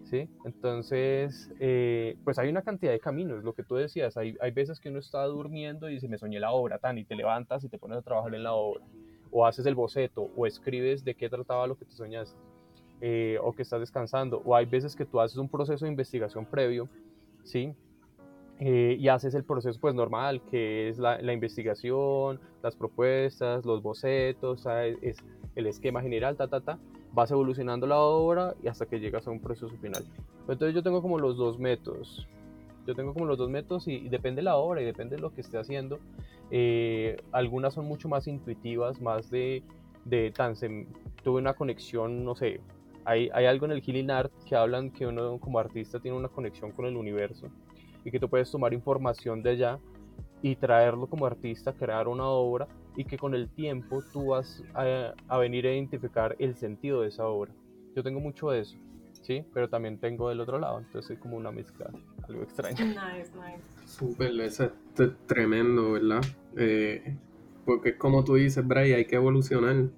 [0.02, 0.28] ¿Sí?
[0.44, 4.80] Entonces, eh, pues hay una cantidad de caminos, lo que tú decías, hay, hay veces
[4.80, 7.68] que uno está durmiendo y se me soñé la obra, tan, y te levantas y
[7.68, 8.84] te pones a trabajar en la obra
[9.32, 12.38] o haces el boceto o escribes de qué trataba lo que te soñaste
[13.00, 16.46] eh, o que estás descansando o hay veces que tú haces un proceso de investigación
[16.46, 16.88] previo,
[17.42, 17.74] ¿sí?
[18.60, 23.82] Eh, y haces el proceso pues normal, que es la, la investigación, las propuestas, los
[23.82, 24.64] bocetos,
[25.00, 25.16] es
[25.56, 26.78] el esquema general, ta, ta, ta,
[27.12, 30.04] vas evolucionando la obra y hasta que llegas a un proceso final.
[30.48, 32.28] Entonces yo tengo como los dos métodos.
[32.86, 35.32] Yo tengo como los dos métodos y, depende de la obra y depende de lo
[35.32, 35.98] que esté haciendo.
[36.50, 39.62] Eh, algunas son mucho más intuitivas, más de,
[40.04, 40.54] de tan,
[41.22, 42.60] tuve una conexión, no sé,
[43.04, 46.28] hay, hay, algo en el Healing Art que hablan que uno como artista tiene una
[46.28, 47.48] conexión con el universo
[48.04, 49.78] y que tú puedes tomar información de allá
[50.40, 55.14] y traerlo como artista, crear una obra y que con el tiempo tú vas a,
[55.28, 57.52] a venir a identificar el sentido de esa obra.
[57.94, 58.76] Yo tengo mucho de eso,
[59.22, 59.44] ¿sí?
[59.54, 61.90] Pero también tengo del otro lado, entonces es como una mezcla,
[62.28, 62.84] algo extraño.
[62.84, 63.62] Nice, nice.
[63.86, 64.64] Súper, eso
[64.98, 66.22] es tremendo, ¿verdad?
[66.56, 67.16] Eh,
[67.64, 69.90] porque es como tú dices, Bray, hay que evolucionar.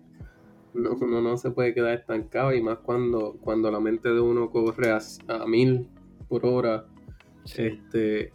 [0.75, 4.51] No, uno no se puede quedar estancado y más cuando, cuando la mente de uno
[4.51, 5.89] corre a, a mil
[6.29, 6.87] por hora.
[7.57, 8.33] Este,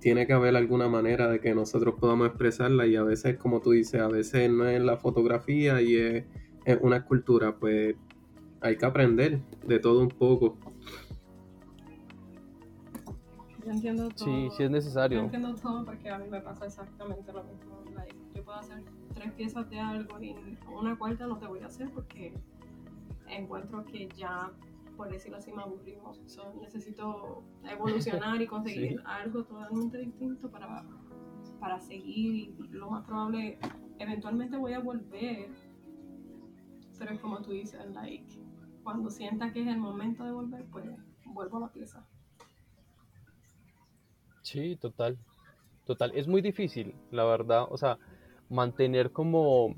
[0.00, 3.70] tiene que haber alguna manera de que nosotros podamos expresarla y a veces, como tú
[3.70, 6.24] dices, a veces no es la fotografía y es,
[6.66, 7.94] es una escultura, pues
[8.60, 10.58] hay que aprender de todo un poco.
[13.64, 14.24] Yo entiendo todo.
[14.24, 15.18] Sí, sí es necesario.
[15.18, 17.82] Yo entiendo todo porque a mí me pasa exactamente lo mismo.
[18.34, 18.82] yo puedo hacer
[19.14, 20.34] tres piezas de algo y
[20.70, 22.34] una cuarta no te voy a hacer porque
[23.26, 24.52] encuentro que ya,
[24.96, 26.20] por decirlo así, me aburrimos.
[26.60, 30.84] necesito evolucionar y conseguir algo totalmente distinto para,
[31.58, 32.34] para seguir.
[32.34, 33.58] Y lo más probable,
[33.98, 35.48] eventualmente voy a volver.
[36.98, 38.38] Pero es como tú dices, like,
[38.82, 40.84] cuando sienta que es el momento de volver, pues
[41.24, 42.06] vuelvo a la pieza.
[44.54, 45.18] Sí, total.
[45.84, 46.12] Total.
[46.14, 47.66] Es muy difícil, la verdad.
[47.70, 47.98] O sea,
[48.48, 49.74] mantener como,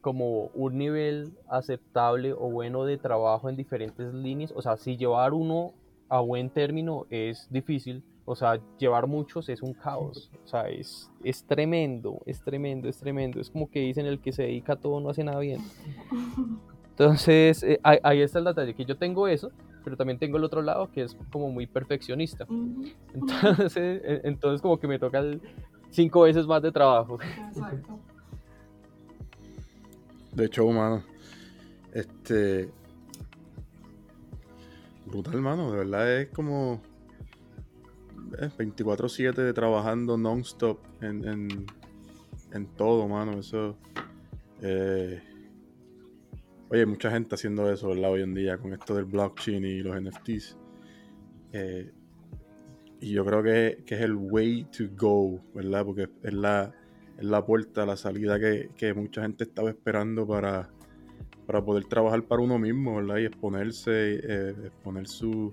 [0.00, 4.52] como un nivel aceptable o bueno de trabajo en diferentes líneas.
[4.54, 5.74] O sea, si llevar uno
[6.08, 8.04] a buen término es difícil.
[8.24, 10.30] O sea, llevar muchos es un caos.
[10.44, 13.40] O sea, es, es tremendo, es tremendo, es tremendo.
[13.40, 15.60] Es como que dicen el que se dedica a todo no hace nada bien.
[16.90, 19.50] Entonces, eh, ahí, está el detalle, que yo tengo eso,
[19.82, 22.46] pero también tengo el otro lado que es como muy perfeccionista.
[23.14, 25.22] Entonces, e, entonces como que me toca
[25.90, 27.18] cinco veces más de trabajo.
[27.48, 27.98] Exacto.
[30.32, 31.02] De hecho, humano,
[31.92, 32.70] este...
[35.06, 36.80] Brutal, mano, de verdad es como...
[38.30, 41.66] 24-7 trabajando non-stop en, en,
[42.52, 43.40] en, todo, mano.
[43.40, 43.76] Eso...
[44.62, 45.20] Eh,
[46.72, 48.12] Oye, mucha gente haciendo eso, ¿verdad?
[48.12, 50.56] Hoy en día con esto del blockchain y los NFTs.
[51.52, 51.90] Eh,
[53.00, 55.84] y yo creo que, es el way to go, ¿verdad?
[55.84, 56.72] Porque es la,
[57.18, 60.70] es la puerta, la salida que, mucha gente estaba esperando para,
[61.44, 63.16] para poder trabajar para uno mismo, ¿verdad?
[63.16, 65.52] Y exponerse, eh, exponer su,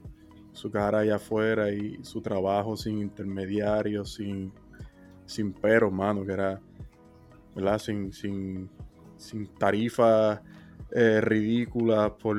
[0.54, 4.54] su cara allá afuera y su trabajo sin intermediarios, sin,
[5.26, 6.62] sin pero, mano, que era,
[7.56, 7.80] ¿verdad?
[7.80, 8.70] Sin, sin,
[9.18, 10.42] sin tarifas
[10.92, 12.38] eh, ridículas por,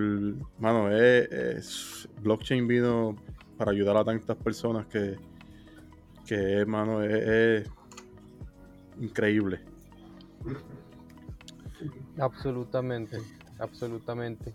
[0.58, 3.16] mano, es, blockchain vino
[3.56, 5.16] para ayudar a tantas personas que,
[6.26, 7.68] que mano, es,
[9.00, 9.61] increíble.
[12.18, 13.18] Absolutamente,
[13.58, 14.54] absolutamente.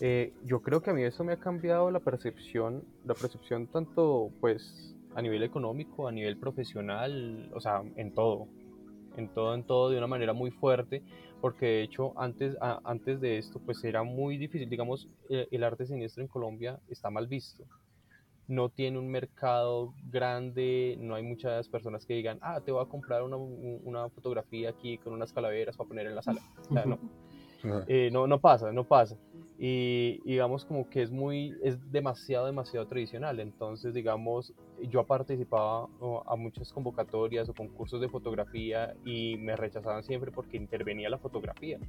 [0.00, 4.30] Eh, yo creo que a mí eso me ha cambiado la percepción, la percepción tanto
[4.40, 8.46] pues a nivel económico, a nivel profesional, o sea, en todo,
[9.16, 11.02] en todo, en todo, de una manera muy fuerte,
[11.40, 15.86] porque de hecho antes, antes de esto pues era muy difícil, digamos, eh, el, arte
[15.86, 17.64] siniestro en Colombia está mal visto,
[18.46, 22.88] no tiene un mercado grande, no hay muchas personas que digan, ah, te voy a
[22.88, 26.40] comprar una, una fotografía aquí con unas calaveras para poner en la sala,
[26.86, 26.98] no.
[27.88, 29.16] Eh, no, no pasa, no pasa
[29.60, 33.40] y digamos como que es muy, es demasiado, demasiado tradicional.
[33.40, 34.54] Entonces, digamos,
[34.88, 35.88] yo participaba
[36.26, 41.80] a muchas convocatorias o concursos de fotografía y me rechazaban siempre porque intervenía la fotografía,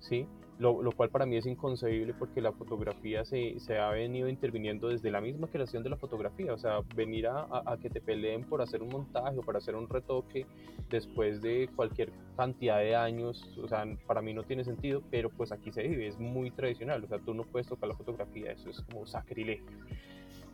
[0.00, 0.26] ¿sí?
[0.62, 4.86] Lo, lo cual para mí es inconcebible porque la fotografía se, se, ha venido interviniendo
[4.90, 8.44] desde la misma creación de la fotografía, o sea, venir a, a, que te peleen
[8.44, 10.46] por hacer un montaje o para hacer un retoque
[10.88, 15.50] después de cualquier cantidad de años, o sea, para mí no tiene sentido, pero pues
[15.50, 18.70] aquí se vive, es muy tradicional, o sea, tú no puedes tocar la fotografía, eso
[18.70, 19.66] es como sacrilegio.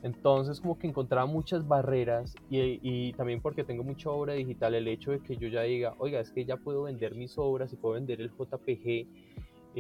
[0.03, 4.89] Entonces como que encontraba muchas barreras y, y, también porque tengo mucha obra digital, el
[4.89, 7.77] hecho de que yo ya diga, oiga, es que ya puedo vender mis obras y
[7.77, 9.07] puedo vender el JPG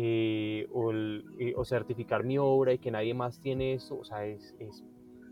[0.00, 0.68] eh,
[1.40, 4.84] eh, o, certificar mi obra y que nadie más tiene eso, o sea, es, es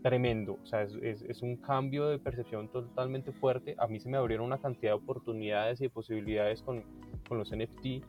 [0.03, 3.75] tremendo, o sea, es, es, un cambio de percepción totalmente fuerte.
[3.77, 6.83] A mí se me abrieron una cantidad de oportunidades y posibilidades con,
[7.29, 8.03] con los NFT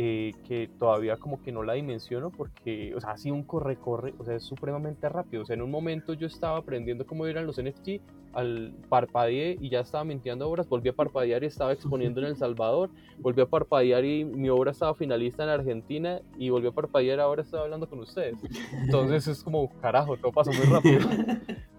[0.00, 4.24] eh, que todavía como que no la dimensiono porque, o sea, así un corre-corre, o
[4.24, 5.42] sea, es supremamente rápido.
[5.42, 8.00] O sea, en un momento yo estaba aprendiendo cómo eran los NFT,
[8.32, 12.36] al parpadeé y ya estaba mintiendo obras, volví a parpadear y estaba exponiendo en El
[12.36, 17.18] Salvador, volví a parpadear y mi obra estaba finalista en Argentina y volví a parpadear
[17.18, 18.36] ahora estaba hablando con ustedes.
[18.84, 21.00] Entonces es como, carajo, todo pasó muy rápido.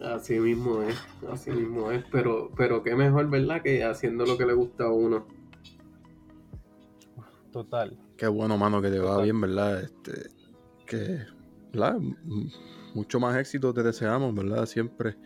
[0.00, 0.96] Así mismo es,
[1.30, 3.62] así mismo es, pero, pero qué mejor, ¿verdad?
[3.62, 5.24] Que haciendo lo que le gusta a uno.
[7.54, 7.96] Total.
[8.16, 9.80] Qué bueno, mano, que te va bien, ¿verdad?
[9.80, 10.28] Este,
[10.88, 11.20] que,
[11.72, 12.00] ¿verdad?
[12.94, 14.66] Mucho más éxito te deseamos, ¿verdad?
[14.66, 15.16] Siempre.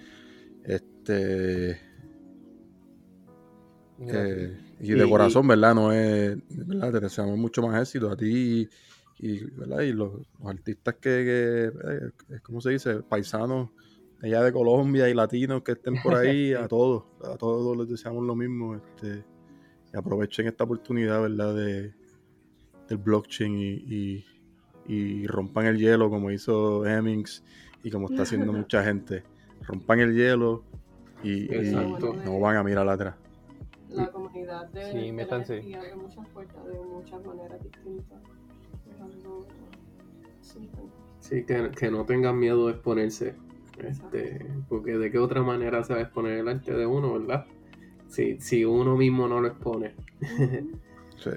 [0.62, 1.80] Este.
[4.00, 5.74] Eh, y de corazón, ¿verdad?
[5.74, 6.92] No es, ¿verdad?
[6.92, 8.68] Te deseamos mucho más éxito a ti
[9.20, 9.80] y, ¿verdad?
[9.80, 10.12] y los,
[10.44, 12.96] artistas que, que eh, ¿cómo se dice?
[12.96, 13.70] Paisanos
[14.22, 18.22] allá de Colombia y latinos que estén por ahí, a todos, a todos les deseamos
[18.22, 18.76] lo mismo.
[18.76, 19.24] Este,
[19.94, 21.54] y aprovechen esta oportunidad, ¿verdad?
[21.54, 21.97] De,
[22.88, 24.24] del blockchain y,
[24.86, 27.44] y, rompan el hielo como hizo Hemmings
[27.82, 29.24] y como está haciendo mucha gente.
[29.66, 30.64] Rompan el hielo
[31.22, 31.48] y,
[32.24, 33.14] no van a mirar atrás
[33.90, 35.62] la comunidad de, sí, métanse.
[35.96, 38.18] muchas puertas de muchas maneras distintas.
[41.20, 43.34] Sí, que, que, no tengan miedo de exponerse.
[43.78, 47.46] Este, porque de qué otra manera se va a exponer el arte de uno, ¿verdad?
[48.08, 49.94] Si, si uno mismo no lo expone.
[51.16, 51.30] sí.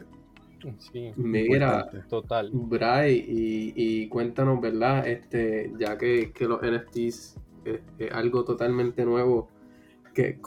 [0.77, 2.49] Sí, Mira, total.
[2.53, 5.07] Bray, y, y, cuéntanos, ¿verdad?
[5.07, 9.49] Este, ya que, que los NFTs es, es, algo totalmente nuevo,
[10.13, 10.39] que,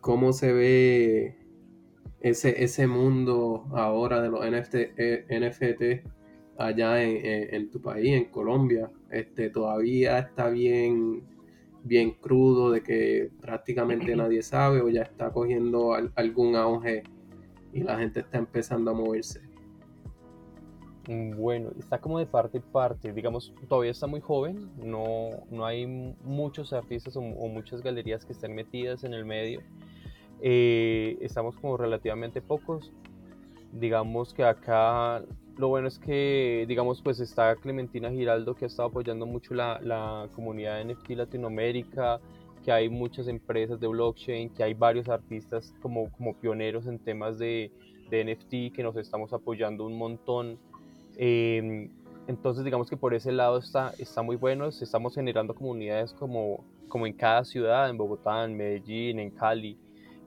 [0.00, 1.36] cómo se ve
[2.20, 6.02] ese, ese mundo ahora de los NFT, eh,
[6.58, 8.90] allá en, tu país, en Colombia.
[9.10, 11.22] Este, todavía está bien,
[11.82, 17.02] bien crudo de que prácticamente nadie sabe o ya está cogiendo algún auge
[17.72, 19.40] y la gente está empezando a moverse.
[21.36, 25.86] Bueno, está como de parte y parte, digamos, todavía está muy joven, no, no hay
[25.86, 29.60] muchos artistas o, o muchas galerías que estén metidas en el medio,
[30.42, 32.92] eh, estamos como relativamente pocos.
[33.72, 35.22] Digamos que acá
[35.56, 39.80] lo bueno es que, digamos, pues está Clementina Giraldo que ha estado apoyando mucho la,
[39.82, 42.20] la comunidad NFT Latinoamérica,
[42.64, 47.38] que hay muchas empresas de blockchain, que hay varios artistas como, como pioneros en temas
[47.38, 47.70] de,
[48.10, 50.58] de NFT que nos estamos apoyando un montón.
[51.16, 51.90] Em,
[52.26, 54.68] entonces, digamos que por ese lado está, está muy bueno.
[54.68, 59.78] Estamos generando comunidades como, como en cada ciudad, en Bogotá, en Medellín, en Cali.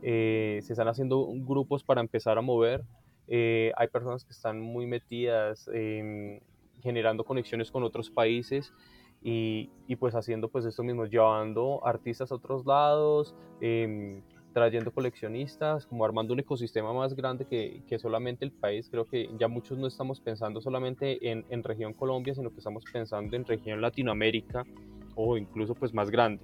[0.02, 2.84] Eh, se están haciendo grupos para empezar a mover.
[3.28, 5.70] Eh, hay personas que están muy metidas
[6.82, 8.74] generando conexiones con otros países
[9.24, 14.22] y, y, pues haciendo pues esto mismo, llevando artistas a otros lados, em,
[14.54, 18.90] trayendo coleccionistas, como armando un ecosistema más grande que, que, solamente el país.
[18.90, 22.84] Creo que ya muchos no estamos pensando solamente en, en región Colombia, sino que estamos
[22.92, 24.64] pensando en región Latinoamérica
[25.16, 26.44] o incluso pues más grande.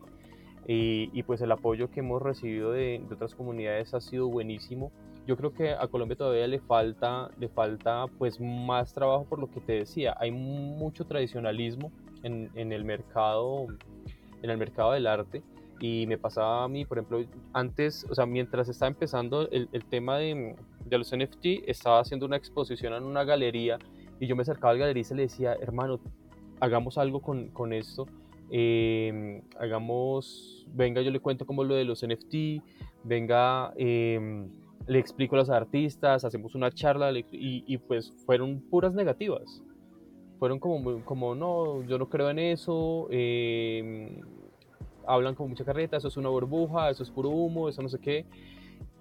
[0.72, 4.92] Y, pues el apoyo que hemos recibido de, otras comunidades ha sido buenísimo.
[5.26, 9.50] Yo creo que a Colombia todavía le falta, le falta pues más trabajo por lo
[9.50, 10.16] que te decía.
[10.20, 11.92] Hay mucho tradicionalismo
[12.24, 13.68] en, en el mercado,
[14.42, 15.44] en el mercado del arte.
[15.82, 19.86] Y me pasaba a mí, por ejemplo, antes, o sea, mientras estaba empezando el, el
[19.86, 20.56] tema de,
[20.86, 23.80] de, los NFT, estaba haciendo una exposición en una galería
[24.20, 26.02] y yo me acercaba al galerista y le decía, hermano,
[26.60, 28.08] hagamos algo con, con esto
[28.52, 32.64] Em, hagamos, venga, yo le cuento como lo de los NFT,
[33.04, 34.50] venga, em,
[34.88, 39.64] le explico a los artistas, hacemos una charla y, pues fueron puras negativas.
[40.40, 44.22] Fueron como, como, no, yo no creo en eso, em,
[45.06, 48.00] hablan con mucha carreta, eso es una burbuja, eso es puro humo, eso no sé
[48.00, 48.26] qué.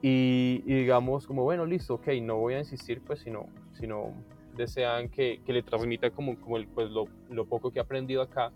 [0.02, 3.46] Y, digamos como, bueno, listo, ok, no voy a insistir, pues, sino,
[3.78, 4.12] sino
[4.56, 8.52] desean que, que le transmita como, como el, pues, lo poco que he aprendido acá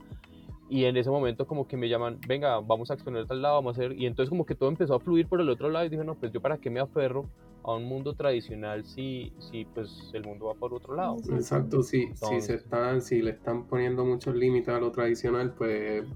[0.73, 3.77] y en ese momento como que me llaman, venga, vamos a exponer tal lado, vamos
[3.77, 5.91] a hacer, y entonces como que todo empezó a fluir por el otro lado y
[5.91, 7.29] dije, no, pues yo para qué me aferro
[7.63, 11.19] a un mundo tradicional si, si pues el mundo va por otro lado.
[11.31, 16.07] Exacto, sí, si se están, si le están poniendo muchos límites a lo tradicional, pues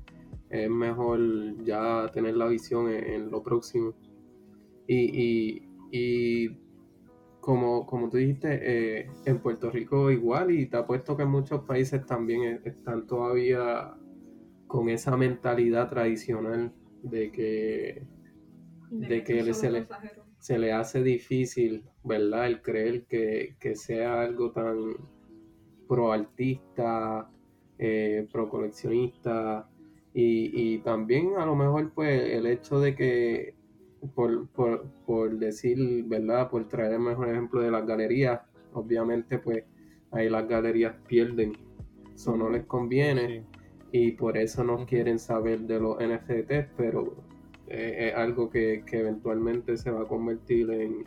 [0.48, 1.20] es mejor
[1.62, 3.92] ya tener la visión en, lo próximo.
[4.86, 6.58] Y, y, y
[7.42, 11.60] como, como tú dijiste, eh, en Puerto Rico igual, y te apuesto que en muchos
[11.64, 13.94] países también están todavía
[14.66, 18.02] con esa mentalidad tradicional de que,
[18.90, 19.86] de, que, se, le,
[20.38, 22.46] se, le, hace difícil, ¿verdad?
[22.46, 24.96] El creer que, sea algo tan
[25.88, 27.30] pro artista,
[27.78, 29.68] eh, pro coleccionista
[30.12, 33.54] y, también a lo mejor pues el hecho de que
[34.14, 36.48] por, por, decir, ¿verdad?
[36.48, 38.40] Por traer el mejor ejemplo de las galerías,
[38.72, 39.64] obviamente pues
[40.12, 41.52] ahí las galerías pierden,
[42.14, 43.44] eso no les conviene
[43.96, 47.14] y por eso no quieren saber de los NFTs, pero
[47.66, 51.06] eh, es algo que, eventualmente se va a convertir en,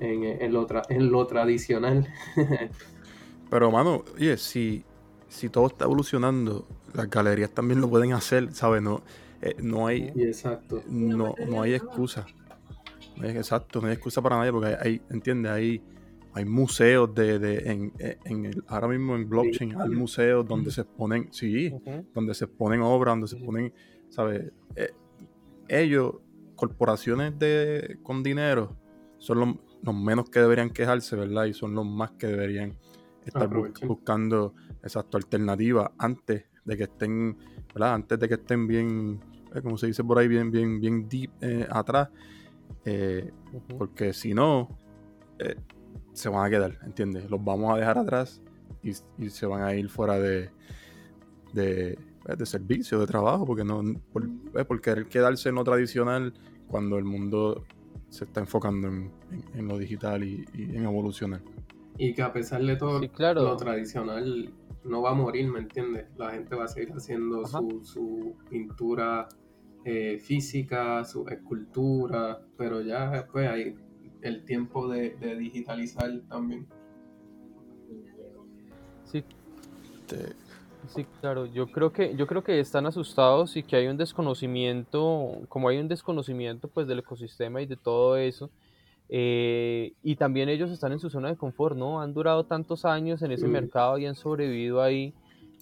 [0.00, 2.06] en, lo, en lo tradicional.
[3.50, 4.84] pero, mano, oye, si,
[5.28, 8.82] si todo está evolucionando, las galerías también lo pueden hacer, ¿sabes?
[8.82, 9.02] No,
[9.40, 10.82] eh, no hay, exacto.
[10.88, 12.26] no, no hay excusa.
[13.16, 15.50] No hay- exacto, no hay excusa para nadie porque hay, hay- ¿entiendes?
[15.52, 15.82] Hay,
[16.34, 17.92] hay museos de, de en,
[18.24, 21.72] en el, ahora mismo en blockchain hay museos donde se exponen, sí,
[22.14, 23.72] donde se exponen obras, donde se exponen,
[24.08, 24.50] ¿sabes?
[24.76, 24.92] Eh,
[25.68, 26.16] ellos,
[26.56, 28.76] corporaciones de, con dinero,
[29.18, 29.48] son los,
[29.82, 31.44] los menos que deberían quejarse, ¿verdad?
[31.44, 32.76] Y son los más que deberían
[33.24, 33.88] estar Aprovechen.
[33.88, 37.36] buscando, exacto, alternativas antes de que estén,
[37.74, 37.94] ¿verdad?
[37.94, 39.20] Antes de que estén bien,
[39.54, 42.08] eh, como se dice por ahí, bien, bien, bien deep eh, atrás.
[42.84, 43.30] Eh,
[43.76, 44.68] porque si no,
[46.12, 47.30] se van a quedar, ¿entiendes?
[47.30, 48.42] Los vamos a dejar atrás
[48.82, 50.50] y, y se van a ir fuera de,
[51.52, 53.82] de, eh, de servicio, de trabajo, porque no
[54.12, 56.32] por, eh, por querer quedarse en lo tradicional
[56.68, 57.64] cuando el mundo
[58.08, 61.40] se está enfocando en, en- en lo digital y, y en evolucionar.
[61.98, 63.42] Y que a pesar de todo, Sí, claro.
[63.42, 64.52] lo tradicional
[64.84, 66.06] no va a morir, ¿me entiendes?
[66.16, 69.28] La gente va a seguir haciendo su, su pintura
[69.84, 73.74] eh, física, su escultura, pero ya pues hay
[74.22, 76.66] el tiempo de, de digitalizar también.
[79.04, 79.24] Sí,
[80.88, 85.30] Sí, claro, yo creo que, yo creo que están asustados y que hay un desconocimiento,
[85.48, 88.50] como hay un desconocimiento pues del ecosistema y de todo eso,
[89.08, 92.00] eh, y también ellos están en su zona de confort, ¿no?
[92.00, 93.52] Han durado tantos años en ese Mm.
[93.52, 95.14] mercado y han sobrevivido ahí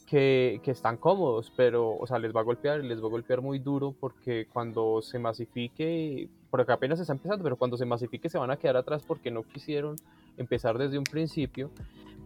[0.07, 3.43] que, que están cómodos, pero, o sea, les va a golpear, les va a golpear
[3.43, 8.29] muy duro porque cuando se masifique, porque apenas se está empezando, pero cuando se masifique
[8.29, 9.97] se van a quedar atrás porque no quisieron
[10.37, 11.71] empezar desde un principio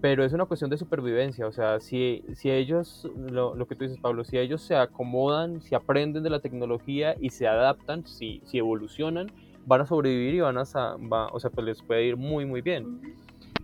[0.00, 3.84] pero es una cuestión de supervivencia, o sea, si, si ellos, lo, lo que tú
[3.84, 8.42] dices, Pablo, si ellos se acomodan, si aprenden de la tecnología y se adaptan, si,
[8.44, 9.28] si evolucionan,
[9.64, 10.64] van a sobrevivir y van a,
[10.98, 13.00] va- o sea, pues les puede ir muy, muy bien.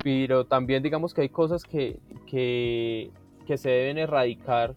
[0.02, 3.10] Pero también digamos que hay cosas que, que,
[3.46, 4.74] que se deben erradicar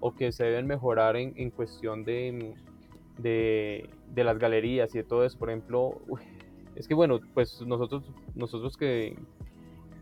[0.00, 2.52] o que se deben mejorar en, en cuestión de,
[3.16, 5.38] de, de las galerías y de todo eso.
[5.38, 6.20] Por ejemplo, uy,
[6.74, 8.04] es que bueno, pues nosotros,
[8.34, 9.16] nosotros que,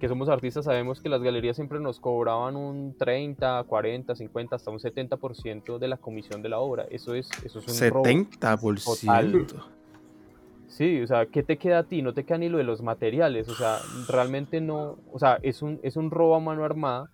[0.00, 4.70] que somos artistas sabemos que las galerías siempre nos cobraban un 30, 40, 50, hasta
[4.70, 6.86] un 70% de la comisión de la obra.
[6.90, 8.04] Eso es, eso es un robo.
[8.04, 9.64] 70%.
[10.66, 12.02] Sí, o sea, ¿qué te queda a ti?
[12.02, 13.78] No te queda ni lo de los materiales, o sea,
[14.08, 17.10] realmente no, o sea, es un, es un robo a mano armada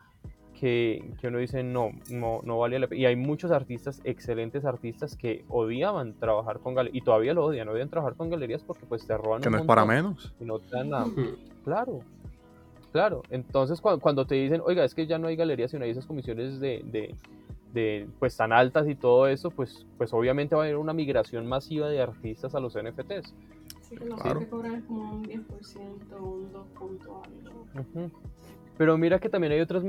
[0.61, 3.01] que, que uno dice, no, no, no vale la pena.
[3.01, 7.69] Y hay muchos artistas, excelentes artistas, que odiaban trabajar con galerías, y todavía lo odian,
[7.69, 10.35] odian trabajar con galerías porque pues te roban Que un no es para menos.
[10.39, 11.07] y no te dan nada.
[11.65, 12.01] Claro,
[12.93, 13.23] claro.
[13.31, 15.91] Entonces, cua- cuando, te dicen, oiga, es que ya no hay galerías y no hay
[15.93, 17.15] esas comisiones de, de,
[17.73, 21.47] de, pues tan altas y todo eso, pues, pues obviamente va a haber una migración
[21.47, 23.35] masiva de artistas a los NFTs.
[23.81, 24.41] Así que lo Claro.
[24.41, 28.11] que cobran como un 10%, un 2 punto algo.
[28.81, 29.85] Pero mira que también hay otros,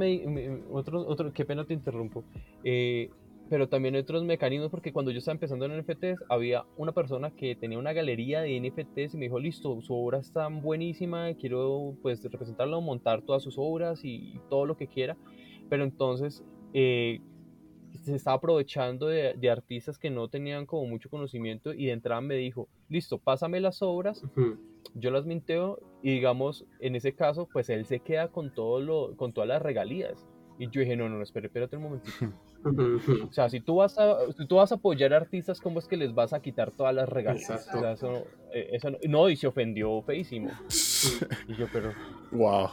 [0.70, 2.26] otros, otro, qué pena te interrumpo,
[2.66, 3.10] Eh,
[3.50, 7.56] pero también otros mecanismos porque cuando yo estaba empezando en NFTs había una persona que
[7.56, 12.22] tenía una galería de NFTs y me dijo, listo, su obra está buenísima, quiero pues
[12.22, 15.16] representarlo, montar todas sus obras y todo lo que quiera,
[15.70, 17.22] pero entonces eh,
[18.04, 22.36] se estaba aprovechando de, artistas que no tenían como mucho conocimiento y de entrada me
[22.36, 24.22] dijo, listo, pásame las obras.
[24.96, 29.16] Yo las minteo y digamos, en ese caso, pues él se queda con todo lo,
[29.16, 30.28] con todas las regalías.
[30.60, 32.18] Y yo dije, no, no, no, espera, espérate un momentito.
[32.64, 35.88] O sea, si tú vas a, si tú vas a apoyar a artistas, ¿cómo es
[35.88, 37.50] que les vas a quitar todas las regalías?
[37.50, 37.78] Exacto.
[37.80, 38.24] O sea, eso, no-
[38.54, 40.52] eh, eso no, no, y se ofendió feísimo.
[41.48, 41.92] Y yo, pero...
[42.32, 42.70] Wow.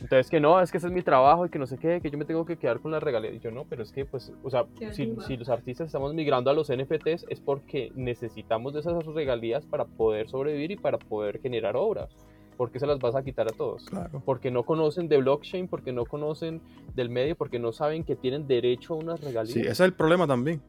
[0.00, 2.10] Entonces que no, es que ese es mi trabajo y que no sé qué, que
[2.10, 3.34] yo me tengo que quedar con las regalías.
[3.34, 6.54] Y yo no, pero es que pues, o sea, si, los artistas estamos migrando a
[6.54, 11.76] los NFTs es porque necesitamos de esas regalías para poder sobrevivir y para poder generar
[11.76, 12.10] obras.
[12.56, 13.86] ¿Por qué se las vas a quitar a todos?
[13.86, 14.22] Claro.
[14.24, 16.60] Porque no conocen de blockchain, porque no conocen
[16.94, 19.54] del medio, porque no saben que tienen derecho a unas regalías.
[19.54, 20.60] Sí, ese es el problema también.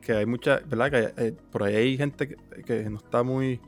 [0.00, 0.90] Que hay mucha, ¿verdad?
[0.90, 3.60] Que hay- eh, por ahí hay gente que, que no está muy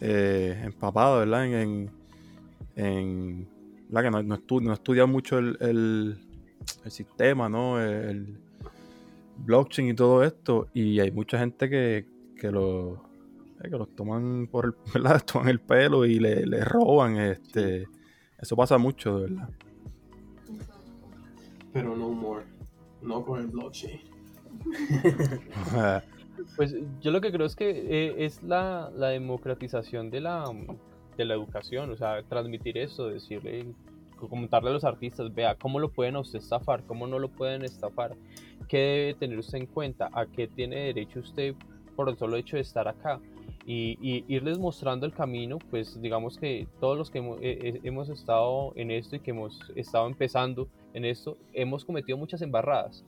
[0.00, 1.44] eh, empapada, ¿verdad?
[1.46, 1.90] En, en,
[2.76, 3.48] en-
[3.90, 4.02] ¿verdad?
[4.04, 6.18] Que no, no, estu- no estudia mucho el, el-
[6.84, 7.80] el sistema, ¿no?
[7.80, 8.38] El
[9.38, 10.68] blockchain y todo esto.
[10.74, 12.94] Y hay mucha gente que, que lo
[13.62, 15.22] eh, que los toman por el, ¿verdad?
[15.24, 17.16] Toman el pelo y le, le roban.
[17.18, 17.86] Este,
[18.38, 19.48] Eso pasa mucho, de verdad.
[21.72, 22.44] Pero no more.
[23.02, 24.00] No con el blockchain.
[26.56, 30.44] Pues yo lo que creo es que eh, es la, la democratización de la,
[31.20, 33.66] de la educación, o sea, transmitir eso, decirle,
[34.16, 37.62] comentarle a los artistas, vea, cómo lo pueden a usted estafar, cómo no lo pueden
[37.64, 38.16] estafar,
[38.68, 41.54] qué debe tener usted en cuenta, a qué tiene derecho usted
[41.96, 43.20] por el solo hecho de estar acá.
[43.66, 48.72] Y, irles mostrando el camino, pues digamos que todos los que eh, eh, hemos estado
[48.74, 53.04] en esto y que hemos estado empezando en esto, hemos cometido muchas embarradas.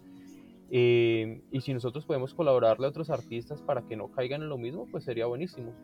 [0.74, 4.56] Eh, y si nosotros podemos colaborarle a otros artistas para que no caigan en lo
[4.56, 5.74] mismo, pues sería buenísimo.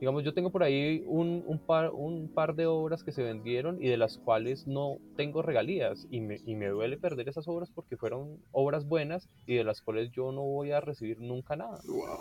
[0.00, 3.80] Digamos, yo tengo por ahí un, un, par, un par de obras que se vendieron
[3.80, 7.70] y de las cuales no tengo regalías y me, y me duele perder esas obras
[7.70, 11.78] porque fueron obras buenas y de las cuales yo no voy a recibir nunca nada.
[11.86, 12.18] Wow.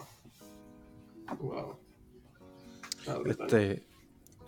[1.39, 1.79] Wow.
[3.25, 3.81] Este,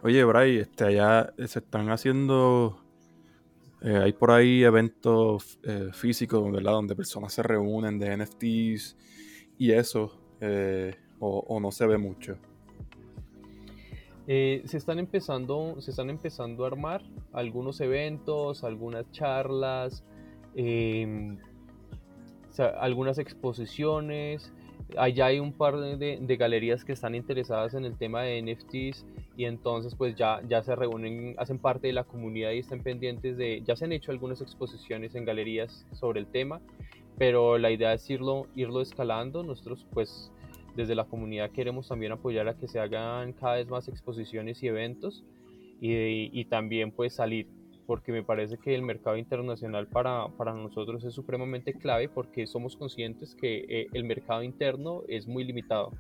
[0.04, 2.85] oye, Bray, este, allá se están haciendo
[3.82, 6.74] eh, hay por ahí eventos eh, físicos, ¿verdad?
[6.74, 8.98] Donde personas se reúnen de NFTs
[9.58, 12.38] y eso, eh, o, no se ve mucho.
[14.26, 20.04] se están empezando, se están empezando a armar algunos eventos, algunas charlas,
[20.56, 21.38] em,
[22.80, 24.54] algunas exposiciones.
[24.98, 29.06] Allá hay un par de, de, galerías que están interesadas en el tema de NFTs
[29.38, 33.38] y entonces pues ya, ya se reúnen, hacen parte de la comunidad y están pendientes
[33.38, 36.62] de, ya se han hecho algunas exposiciones en galerías sobre el tema,
[37.18, 40.32] pero la idea es irlo, irlo escalando, nosotros pues
[40.76, 44.68] desde la comunidad queremos también apoyar a que se hagan cada vez más exposiciones y
[44.68, 45.24] eventos
[45.82, 47.48] y, y también pues salir,
[47.86, 52.76] porque me parece que el mercado internacional para, para, nosotros es supremamente clave porque somos
[52.76, 55.92] conscientes que eh, el mercado interno es muy limitado.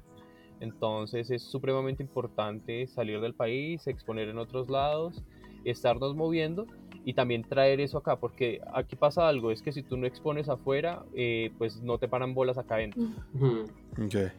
[0.59, 5.23] Entonces es supremamente importante salir del país, exponer en otros lados,
[5.65, 6.65] estarnos moviendo
[7.03, 10.49] y también traer eso acá, porque aquí pasa algo, es que si tú no expones
[10.49, 13.03] afuera, eh, pues no te paran bolas acá adentro.
[14.05, 14.29] Okay.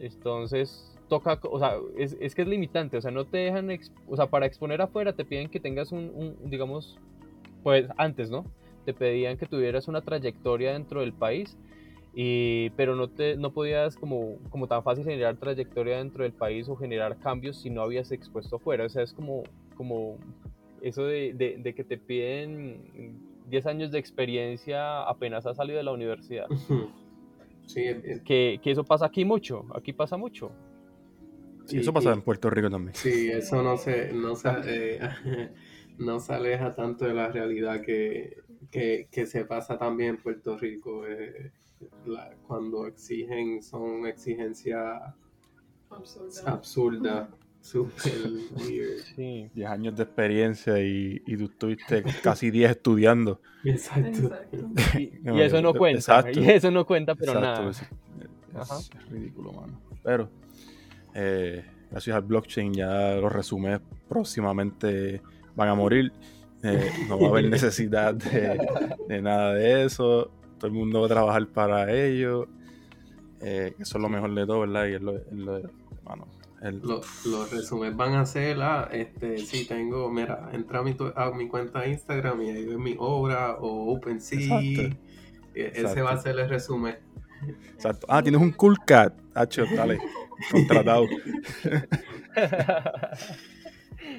[0.00, 3.68] Entonces toca, o sea, es, es, que es limitante, o sea, no te dejan,
[4.06, 6.98] o sea, para exponer afuera te piden que tengas un, un, digamos,
[7.62, 8.44] pues antes, ¿no?
[8.84, 11.56] Te pedían que tuvieras una trayectoria dentro del país
[12.76, 16.74] pero no, te, no podías como, como tan fácil generar trayectoria dentro del país o
[16.74, 18.86] generar cambios si no habías expuesto afuera.
[18.86, 19.44] O sea, es como,
[19.76, 20.18] como
[20.82, 25.92] eso de, de, que te piden 10 años de experiencia apenas has salido de la
[25.92, 26.46] universidad.
[27.66, 27.84] Sí,
[28.24, 30.50] que, que, eso pasa aquí mucho, aquí pasa mucho.
[31.66, 32.94] Sí, eso pasa en Puerto Rico también.
[32.96, 35.00] Sí, eso no se, no se, eh,
[35.98, 38.38] no se aleja tanto de la realidad que,
[38.72, 41.06] que, que se pasa también en Puerto Rico.
[41.06, 41.52] Eh,
[42.46, 45.14] cuando exigen, son exigencias
[46.44, 47.28] absurdas.
[47.60, 48.12] Super
[48.56, 49.00] weird.
[49.16, 49.50] Sí.
[49.52, 53.40] 10 años de experiencia y, y tú estuviste casi 10 estudiando.
[53.64, 54.30] Exacto.
[54.96, 56.24] Y, eso no cuenta.
[56.32, 57.68] Y eso no cuenta, pero nada.
[57.68, 59.78] Es, es, ridículo, mano.
[60.02, 60.30] Pero,
[61.14, 65.20] eh, gracias al blockchain, ya los resumés próximamente
[65.54, 66.12] van a morir.
[66.62, 68.58] Eh, no va a haber necesidad de,
[69.08, 72.46] de, nada de eso todo el mundo va a trabajar para ellos.
[73.40, 74.86] Eh, eso es lo mejor de todo, ¿verdad?
[74.86, 75.70] Y es lo, de,
[77.24, 81.46] los, resúmenes van a ser, ah, este, sí, tengo, mira, entra a mi, a mi
[81.46, 84.60] cuenta de Instagram y ahí ves mi obra o OpenSea.
[84.60, 84.96] E,
[85.54, 86.96] ese va a ser el resumen.
[87.74, 88.06] Exacto.
[88.08, 89.14] Ah, tienes un cool cat.
[89.34, 89.98] Hacho, dale,
[90.50, 91.06] contratado.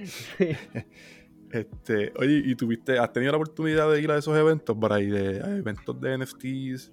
[0.05, 0.55] sí.
[1.51, 5.07] Este, oye, ¿y tuviste, has tenido la oportunidad de ir a esos eventos por ahí,
[5.07, 6.91] de eventos de NFTs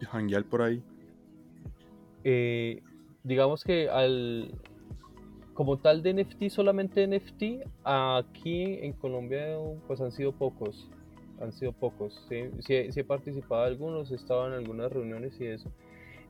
[0.00, 0.82] y hanguear por ahí?
[2.24, 2.80] Eh,
[3.24, 4.54] digamos que al
[5.54, 10.88] como tal de NFT, solamente NFT, aquí en Colombia pues han sido pocos,
[11.40, 15.46] han sido pocos, sí, sí, he participado en algunos, he estado en algunas reuniones y
[15.46, 15.70] eso.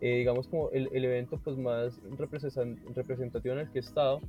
[0.04, 4.20] Eh, digamos como el, el, evento pues más representativo en el que he estado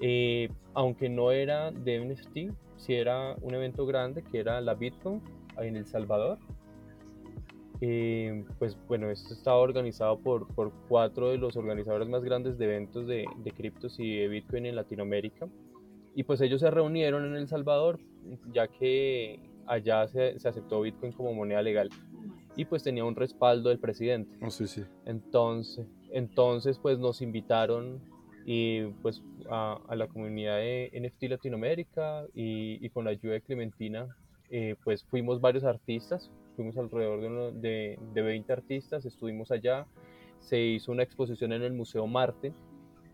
[0.00, 5.22] eh, aunque no era de NFT, si era un evento grande que era la Bitcoin
[5.58, 6.38] en El Salvador.
[7.80, 12.64] Eh, pues bueno, esto estaba organizado por, por, cuatro de los organizadores más grandes de
[12.64, 15.48] eventos de, de criptos y de Bitcoin en Latinoamérica.
[16.14, 17.98] Y pues ellos se reunieron en El Salvador,
[18.52, 21.90] ya que allá se, se aceptó Bitcoin como moneda legal.
[22.56, 24.36] Y pues tenía un respaldo del presidente.
[24.42, 24.82] Oh, sí, sí.
[25.04, 28.00] Entonces, entonces pues nos invitaron
[28.46, 34.06] y pues a, la comunidad de NFT Latinoamérica y, con la ayuda de Clementina
[34.50, 39.86] eh, pues fuimos varios artistas, fuimos alrededor de, de, 20 artistas, estuvimos allá,
[40.38, 42.52] se hizo una exposición en el Museo Marte,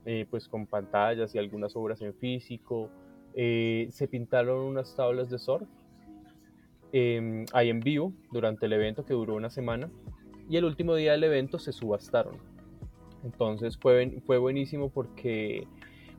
[0.05, 2.91] eh, pues con pantallas y algunas obras en físico,
[3.35, 5.67] eh, se pintaron unas tablas de surf
[6.93, 9.91] em, ahí en vivo durante el evento que duró una semana
[10.49, 12.53] y el último día del evento se subastaron
[13.25, 15.67] entonces fue, fue buenísimo porque,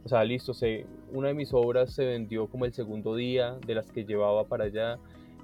[0.05, 3.75] o sea, listo, se, una de mis obras se vendió como el segundo día de
[3.75, 4.99] las que llevaba para allá.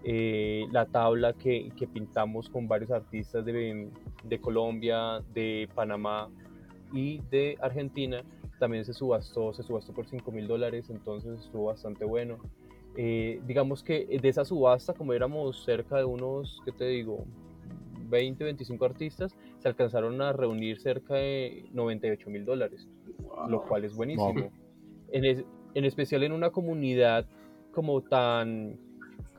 [0.05, 3.89] Eh, la tabla que, que, pintamos con varios artistas de,
[4.23, 6.30] de, Colombia, de Panamá
[6.93, 8.23] y de Argentina
[8.59, 12.38] también se subastó, se subastó por 5 mil dólares, entonces estuvo bastante bueno.
[13.01, 17.23] Eh, digamos que de esa subasta, como éramos cerca de unos, ¿qué te digo?
[18.09, 22.89] 20, 25 artistas, se alcanzaron a reunir cerca de 98 mil dólares,
[23.47, 24.51] lo cual es buenísimo.
[25.13, 25.45] En,
[25.75, 27.25] en especial en una comunidad
[27.71, 28.77] como tan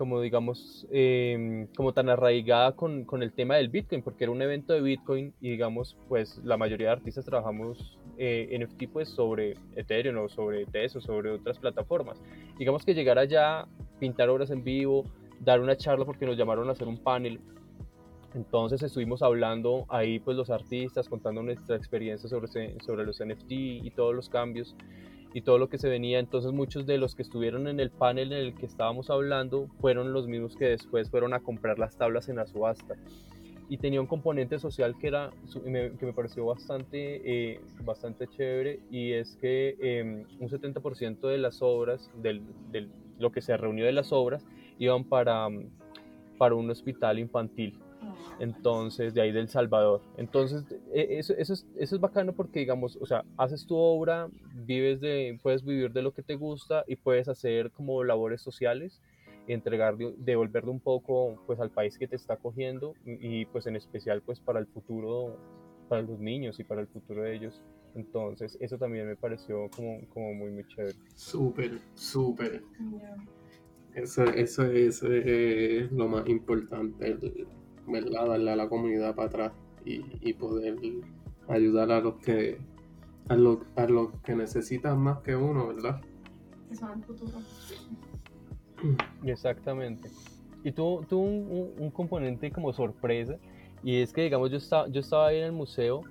[0.00, 4.40] como digamos, em, como tan arraigada con, con, el tema del Bitcoin, porque era un
[4.40, 9.58] evento de Bitcoin y digamos, pues la mayoría de artistas trabajamos eh, NFT pues sobre
[9.76, 12.18] Ethereum o sobre Tezos o sobre otras plataformas.
[12.58, 13.66] Digamos que llegar allá,
[13.98, 15.04] pintar obras en vivo,
[15.38, 17.38] dar una charla porque nos llamaron a hacer un panel.
[18.32, 22.48] Entonces estuvimos hablando ahí pues los artistas, contando nuestra experiencia sobre,
[22.80, 24.74] sobre los NFT y todos los cambios
[25.34, 26.18] y todo lo que se venía.
[26.18, 30.12] Entonces muchos de los que estuvieron en el panel en el que estábamos hablando fueron
[30.12, 32.96] los mismos que después fueron a comprar las tablas en la subasta.
[33.68, 35.30] Y tenía un componente social que, era,
[35.62, 41.62] que me pareció bastante, eh, bastante chévere y es que em, un 70% de las
[41.62, 42.42] obras, del,
[43.20, 44.44] lo que se reunió de las obras,
[44.80, 45.46] iban para,
[46.36, 47.78] para un hospital infantil
[48.38, 50.00] entonces de ahí del Salvador.
[50.16, 54.28] Entonces, e, eso, eso, es, eso es bacano porque, digamos, o sea, haces tu obra,
[54.54, 59.00] vives de, puedes vivir de lo que te gusta y puedes hacer como labores sociales,
[59.46, 64.22] entregar, devolverle un poco pues al país que te está cogiendo y, pues en especial
[64.22, 65.36] pues para el futuro,
[65.88, 67.60] para los niños y para el futuro de ellos.
[67.94, 70.94] Entonces, eso también me pareció como, como muy, muy chévere.
[71.14, 72.62] Súper, súper.
[73.94, 77.18] Eso, eso, eso, es lo más importante,
[77.90, 78.26] ¿verdad?
[78.28, 79.52] Darle a la comunidad para atrás
[79.84, 80.76] y, poder
[81.48, 82.58] ayudar a los que
[83.28, 86.00] a los, a los que necesitan más que uno, ¿verdad?
[86.70, 87.38] El futuro.
[89.24, 90.10] Exactamente.
[90.64, 93.36] Y tuvo, tuvo un, un, componente como sorpresa,
[93.82, 96.02] y es que, digamos, yo estaba, yo estaba ahí en el museo,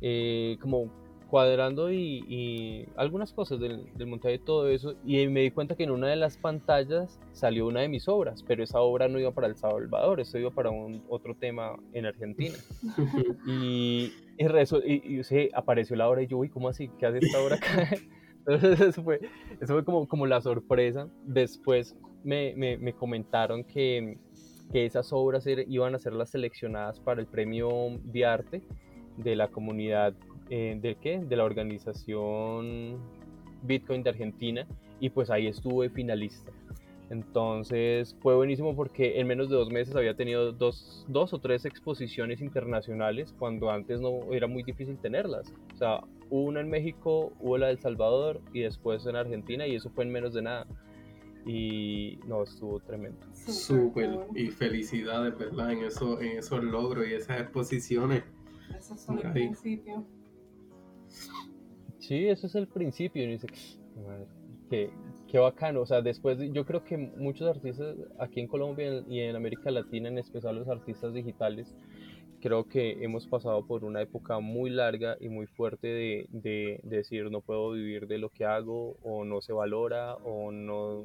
[0.00, 0.90] eh, como
[1.34, 5.82] cuadrando y, algunas cosas del, del, montaje y todo eso, y me di cuenta que
[5.82, 9.32] en una de las pantallas salió una de mis obras, pero esa obra no iba
[9.32, 12.54] para El Salvador, eso iba para un, otro tema en Argentina.
[13.48, 14.46] y, y,
[14.84, 16.88] y, y apareció la obra y yo, uy, ¿cómo así?
[17.00, 17.88] ¿Qué hace esta obra acá?
[18.46, 19.18] Entonces eso fue,
[19.60, 21.08] eso fue como, como la sorpresa.
[21.24, 24.18] Después me, me, me comentaron que,
[24.70, 28.62] que esas obras iban a ser las seleccionadas para el premio de arte
[29.16, 30.14] de la comunidad
[30.50, 31.18] eh, ¿de qué?
[31.18, 32.98] De la organización
[33.62, 34.66] Bitcoin de Argentina
[35.00, 36.52] y pues ahí estuve finalista.
[37.10, 41.64] Entonces fue buenísimo porque en menos de dos meses había tenido dos, dos, o tres
[41.64, 45.52] exposiciones internacionales cuando antes no era muy difícil tenerlas.
[45.74, 49.74] O sea, una en México, hubo la de El Salvador y después en Argentina y
[49.74, 50.66] eso fue en menos de nada.
[51.46, 53.18] Y no, estuvo tremendo.
[53.34, 55.72] Súper y felicidades, ¿verdad?
[55.72, 58.24] En, eso, en esos logros y esas exposiciones.
[58.74, 60.06] Esos son el principio.
[62.06, 63.24] Sí, eso es el principio.
[63.24, 63.46] Y dice,
[64.68, 64.90] qué,
[65.26, 65.80] qué bacano.
[65.80, 70.08] O sea, después, yo creo que muchos artistas aquí en Colombia y en América Latina,
[70.08, 71.74] en especial los artistas digitales,
[72.42, 77.30] creo que hemos pasado por una época muy larga y muy fuerte de, de, decir
[77.30, 81.04] no puedo vivir de lo que hago o no se valora o no,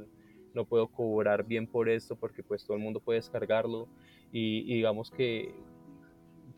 [0.54, 3.88] no puedo cobrar bien por esto porque pues todo el mundo puede descargarlo
[4.34, 5.54] y digamos que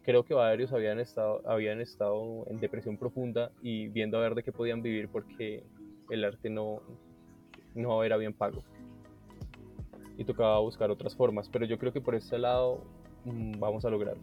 [0.03, 4.43] creo que varios habían estado, habían estado en depresión profunda y viendo a ver de
[4.43, 5.63] qué podían vivir porque
[6.09, 6.81] el arte no,
[7.75, 8.63] no era bien pago.
[10.17, 12.83] Y tocaba buscar otras formas, pero yo creo que por ese lado
[13.25, 14.21] mm, vamos a lograrlo.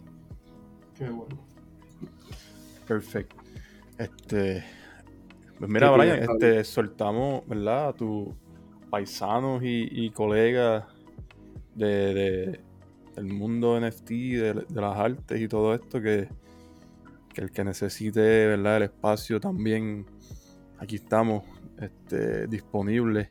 [0.97, 1.39] Qué bueno.
[2.87, 3.37] Perfecto.
[3.99, 4.65] Este,
[5.59, 7.89] pues mira, Brian, este, soltamos, ¿verdad?
[7.89, 8.29] A tus
[8.91, 10.85] paisanos y, y colegas
[11.75, 12.61] de, de,
[13.19, 16.29] el mundo NFT, de, las artes y todo esto, que,
[17.37, 18.79] el que necesite ¿verdad?
[18.79, 20.07] el espacio también,
[20.79, 21.45] aquí estamos
[21.81, 23.29] este, disponibles.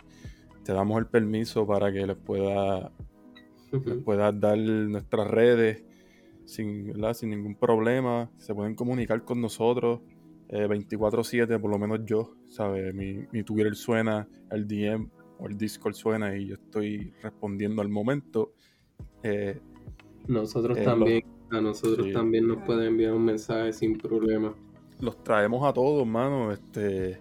[0.64, 2.92] Te damos el permiso para que les pueda
[4.06, 5.84] puedas dar nuestras redes
[6.46, 8.30] sin, sin ningún problema.
[8.38, 10.02] Se pueden comunicar con nosotros
[10.50, 12.94] 24/7, eh, por lo menos yo, ¿sabes?
[12.94, 15.10] Mi, mi Twitter suena, el DM
[15.40, 18.54] o el Discord suena y yo estoy respondiendo al momento.
[19.24, 19.60] Eh,
[20.28, 24.54] nosotros eh, también, a nosotros también nos pueden enviar un mensaje sin problema.
[25.00, 26.52] Los traemos a todos, mano.
[26.52, 27.20] Este,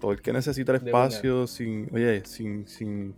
[0.00, 3.14] todo el que necesita el espacio, sin, oye, sin, sin,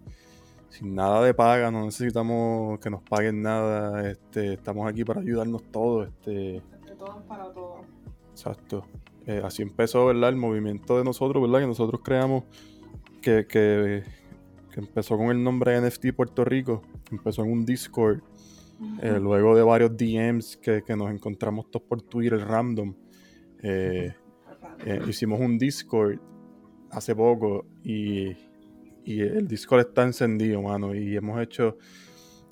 [0.68, 4.08] sin nada de paga, no necesitamos que nos paguen nada.
[4.08, 6.08] Este, estamos aquí para ayudarnos todos.
[6.08, 6.62] Este, de
[6.98, 7.80] todos para todos.
[8.30, 8.86] Exacto.
[9.26, 10.28] Eh, así empezó, ¿verdad?
[10.28, 11.60] El movimiento de nosotros, ¿verdad?
[11.60, 12.44] Que nosotros creamos
[13.22, 14.04] que, que,
[14.70, 16.82] que empezó con el nombre NFT Puerto Rico.
[17.10, 18.20] Empezó en un Discord
[19.02, 22.94] eh, luego de varios DMs que, nos encontramos todos por Twitter random,
[23.62, 24.14] eh,
[24.84, 26.18] eh, hicimos un Discord
[26.90, 28.36] hace poco y,
[29.06, 30.94] el Discord está encendido, mano.
[30.94, 31.76] Y hemos hecho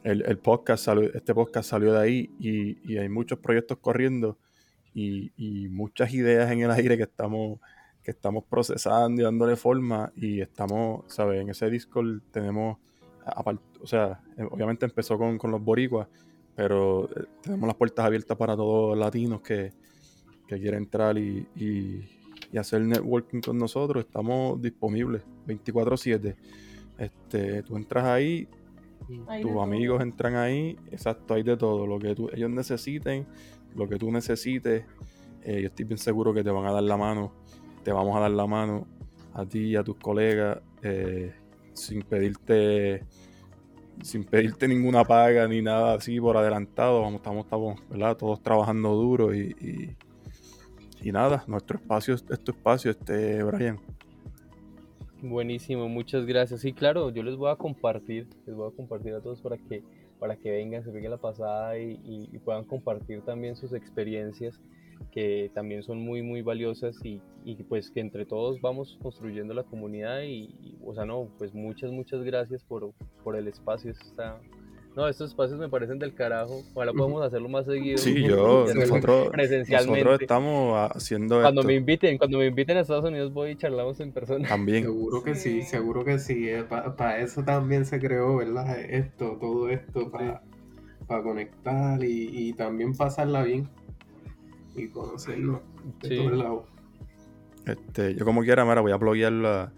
[0.04, 4.38] el, el podcast salió- este podcast salió de ahí y, y hay muchos proyectos corriendo
[4.94, 7.58] y, y muchas ideas en el aire que estamos,
[8.02, 11.40] que estamos procesando y dándole forma y estamos, ¿sabes?
[11.40, 12.78] En ese Discord tenemos,
[13.24, 16.08] apart- o sea, eh, obviamente empezó con, con los boricuas,
[16.54, 19.72] pero eh, tenemos las puertas abiertas para todos los latinos que,
[20.46, 22.08] que quieren entrar y, y-
[22.52, 24.04] y hacer networking con nosotros.
[24.04, 26.36] Estamos disponibles 24/7.
[26.98, 28.46] Este, tú entras ahí,
[29.26, 29.62] Hay tus todo.
[29.62, 33.26] amigos entran ahí, exacto, hay de todo, lo que tú, ellos necesiten,
[33.74, 34.84] lo que tú necesites,
[35.42, 37.32] eh, yo estoy bien seguro que te van a dar la mano,
[37.82, 38.86] te vamos a dar la mano
[39.32, 41.32] a ti y a tus colegas, eh,
[41.74, 43.04] sin pedirte,
[44.02, 48.16] sin pedirte ninguna paga ni nada así por adelantado, vamos, estamos, estamos, ¿verdad?
[48.16, 49.96] Todos trabajando duro y,
[51.02, 53.80] y, nada, nuestro espacio es tu espacio, este Brian.
[55.20, 56.60] Buenísimo, muchas gracias.
[56.60, 59.82] Sí, claro, yo les voy a compartir, les voy a compartir a todos para que,
[60.18, 64.60] para que vengan, se peguen la pasada y puedan compartir también sus experiencias,
[65.10, 69.62] que también son muy, muy valiosas y, y pues que entre todos vamos construyendo la
[69.64, 72.92] comunidad y, y, o sea, no, pues muchas, muchas gracias por,
[73.24, 73.90] por el espacio.
[73.90, 74.40] Está...
[74.94, 76.62] No, estos espacios me parecen del carajo.
[76.74, 77.96] Ojalá podamos hacerlo más seguido.
[77.96, 80.00] Sí, yo, Sí, nosotros, presencialmente.
[80.00, 83.56] nosotros estamos haciendo Cuando esto me inviten, cuando me inviten a Estados Unidos voy y
[83.56, 84.46] charlamos en persona.
[84.46, 84.82] también.
[84.84, 85.68] Seguro que sí, Sí.
[85.68, 86.46] seguro que sí.
[86.68, 88.78] Para eso también se creó, ¿verdad?
[88.80, 90.42] Esto, todo esto, para
[91.22, 93.68] conectar y, y también pasarla bien
[94.76, 95.60] y conocernos
[96.02, 96.16] de Sí.
[96.16, 96.64] todos lados.
[97.66, 99.72] Este, yo como quiera, mira, voy a bloguear la-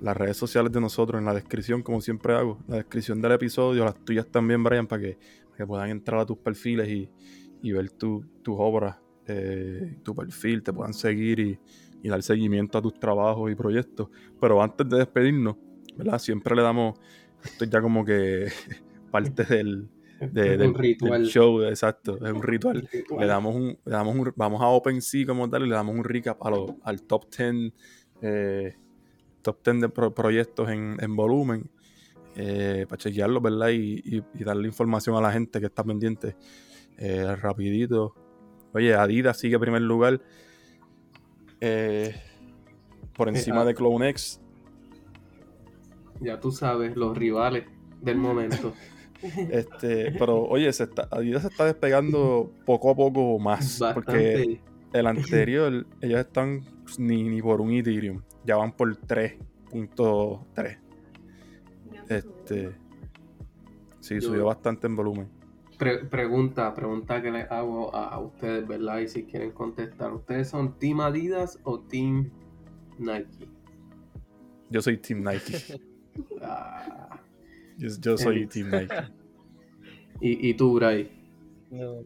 [0.00, 2.58] las redes sociales de nosotros en la descripción, como siempre hago.
[2.66, 6.26] La descripción del episodio, las tuyas también, Brian, para que, para que puedan entrar a
[6.26, 7.08] tus perfiles y,
[7.62, 11.58] y ver tu- tus obras, eh, tu perfil, te puedan seguir y,
[12.02, 14.08] y dar seguimiento a tus trabajos y proyectos.
[14.40, 15.56] Pero antes de despedirnos,
[15.96, 16.18] ¿verdad?
[16.18, 16.98] Siempre le damos,
[17.44, 18.46] esto es ya como que
[19.12, 19.86] parte del,
[20.20, 21.22] de- del- un ritual.
[21.22, 22.88] del show, exacto, es un ritual.
[23.18, 26.04] Le damos un, le damos un, vamos a OpenSea como tal y le damos un
[26.04, 27.72] recap a lo- al top 10,
[28.22, 28.76] eh,
[29.42, 31.70] top 10 de pro- proyectos en, en volumen,
[32.36, 33.68] eh, para chequearlo, ¿verdad?
[33.70, 36.36] Y, y- y darle información a la gente que está pendiente.
[36.98, 38.14] Eh, rapidito.
[38.74, 40.20] Oye, Adidas sigue en primer lugar.
[41.60, 42.14] eh,
[43.14, 43.64] por encima ah.
[43.64, 44.40] de CloneX.
[46.20, 47.64] Ya tú sabes, los rivales
[48.00, 48.72] del momento.
[49.50, 53.80] Este, pero oye, se está- Adidas se está despegando poco a poco más.
[53.94, 54.60] Porque
[54.92, 56.62] el anterior, ellos están
[56.98, 58.22] ni, ni por un Ethereum.
[58.44, 60.78] Ya van por 3.3.
[61.92, 62.64] Ya se Este.
[62.64, 62.72] subió.
[64.00, 65.28] Sí, Yo- subió bastante en volumen.
[65.78, 68.98] Pre- pregunta, pregunta que les hago a, a ustedes, ¿verdad?
[68.98, 72.30] Y si quieren contestar, ¿ustedes son Team Adidas o Team
[72.98, 73.48] Nike?
[74.68, 75.80] Yo soy Team Nike.
[76.42, 77.09] Ah,
[77.80, 78.46] Yo, yo soy Eh.
[78.46, 78.94] Team Nike.
[80.20, 81.10] y, y tú, Bray.
[81.70, 82.02] No,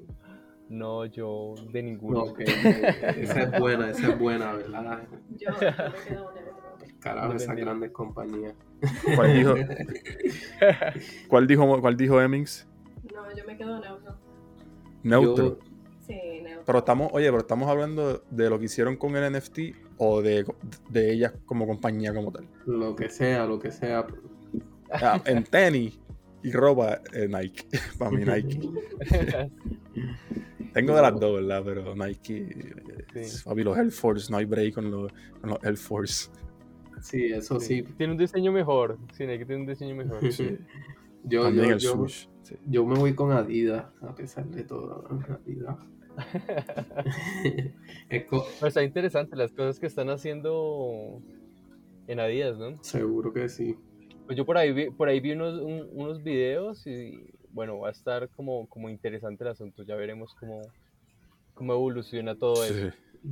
[0.68, 2.20] no, yo de ninguno.
[2.24, 2.40] Ok,
[3.18, 5.02] esa es buena, esa es buena, ¿verdad?
[5.36, 5.62] Yo, yo me
[6.08, 6.54] quedo neutro.
[7.00, 8.54] Carajo, esas grandes compañías.
[9.16, 9.54] ¿Cuál dijo,
[11.28, 12.66] cuál dijo, cuál dijo Emmings?
[13.14, 14.16] No, yo me quedo neutro.
[15.02, 15.44] Neutro.
[15.58, 15.58] Yo-
[16.06, 16.12] Sí,
[16.42, 16.64] neutro.
[16.66, 19.58] Pero estamos, oye, pero estamos hablando de lo que hicieron con el NFT
[19.96, 20.44] o de,
[20.90, 22.46] de ellas como compañía como tal.
[22.66, 24.06] lo que sea, lo que sea.
[24.90, 25.98] Ah, en tenis
[26.42, 27.64] y ropa, eh, Nike.
[27.98, 28.60] Para mí, Nike.
[30.72, 31.62] Tengo de las dos, ¿verdad?
[31.64, 32.48] Pero Nike,
[33.22, 33.42] Sí.
[33.44, 36.30] papi, los Air Force, no hay break con los, con los Air Force.
[37.00, 37.82] Sí, eso sí.
[37.96, 38.98] Tiene un diseño mejor.
[39.12, 40.32] Sí, que tiene un diseño mejor.
[40.32, 40.58] Sí.
[41.26, 42.26] Yo, yo, yo, swoosh.
[42.42, 42.54] sí.
[42.66, 45.06] yo me voy con Adidas, a pesar de todo.
[45.42, 45.76] Adidas.
[48.10, 51.22] Pero está interesante las cosas que están haciendo
[52.08, 52.76] en Adidas, ¿no?
[52.82, 53.74] seguro que sí.
[54.26, 57.88] Pues yo por ahí vi, por ahí vi unos, un- unos videos y bueno, va
[57.88, 59.82] a estar como, como interesante el asunto.
[59.84, 60.62] Ya veremos cómo,
[61.54, 62.90] cómo evoluciona todo eso.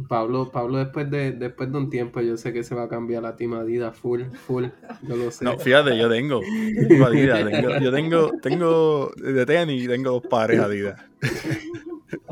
[0.08, 3.22] Pablo, Pablo después de después de un tiempo yo sé que se va a cambiar
[3.24, 4.64] la Team Adidas full, full,
[5.06, 5.44] yo lo sé.
[5.44, 10.22] No, fíjate, yo tengo, yo tengo Adidas, tengo- yo tengo, tengo de tenis, tengo dos
[10.30, 10.98] pares Adidas.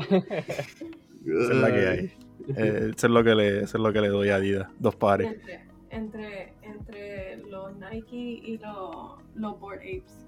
[0.09, 2.11] Esa es la que hay.
[2.57, 4.95] Eh, eso, es lo que le, eso es lo que le doy a Adidas, dos
[4.95, 5.27] pares.
[5.31, 10.25] Entre, entre, entre los Nike y los, los Bored Apes.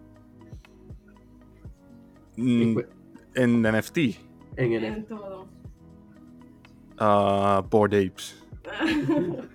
[2.37, 2.79] Mm,
[3.35, 3.97] en NFT,
[4.57, 5.47] En todo.
[6.97, 8.43] ah, Bored Apes.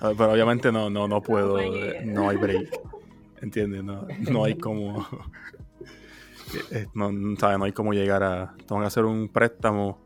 [0.00, 2.70] Ah, Pero obviamente no, no, no puedo, eh, no hay break.
[3.42, 3.82] ¿Entiendes?
[3.82, 5.04] No, no hay como.
[6.70, 7.58] eh, No, no, ¿sabes?
[7.58, 8.54] no hay como llegar a.
[8.64, 9.98] Tengo que hacer un préstamo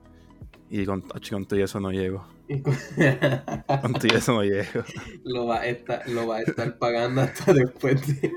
[0.71, 2.25] y con, con todo eso no llego.
[2.61, 4.85] Con todo eso no llego.
[5.25, 8.33] lo va a estar, lo va a estar pagando hasta después de,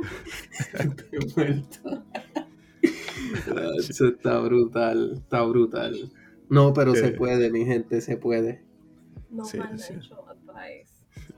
[0.74, 2.04] de muerto.
[3.80, 6.12] Eso está brutal, está brutal.
[6.50, 7.12] No, pero se Eh.
[7.12, 8.64] puede, mi gente, se puede.
[9.30, 10.10] No Sí, financial sí.
[10.14, 10.94] advice.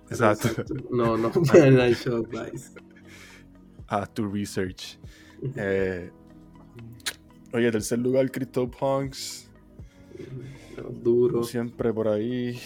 [0.10, 0.64] Exacto.
[0.92, 2.72] No, no, financial advice.
[3.88, 5.00] Haz tu research.
[5.56, 6.12] Eh,
[7.54, 9.50] oye, tercer lugar, CryptoPunks.
[10.84, 11.44] Duro.
[11.44, 12.58] Siempre por ahí.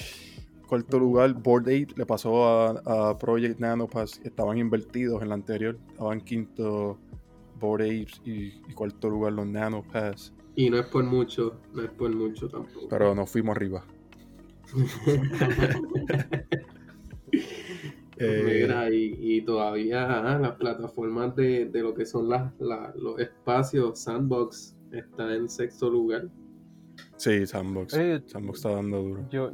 [0.68, 4.22] Cuarto lugar, Board 8 le pasó a, a Project Nanopass.
[4.24, 5.78] Estaban invertidos en la anterior.
[5.92, 6.98] Estaban quinto
[7.60, 8.32] Board 8 y,
[8.68, 10.34] y cuarto lugar los Nanopass.
[10.56, 12.88] Y no es por mucho, no es por mucho tampoco.
[12.90, 13.84] Pero nos fuimos arriba.
[18.24, 20.06] Eh, Mira, y, y todavía
[20.38, 25.90] las plataformas de, de lo que son las, la- los espacios, Sandbox está en sexto
[25.90, 26.28] lugar.
[27.22, 27.94] Sí, Sandbox.
[27.96, 29.24] Eh, Sandbox está dando duro.
[29.30, 29.52] Yo,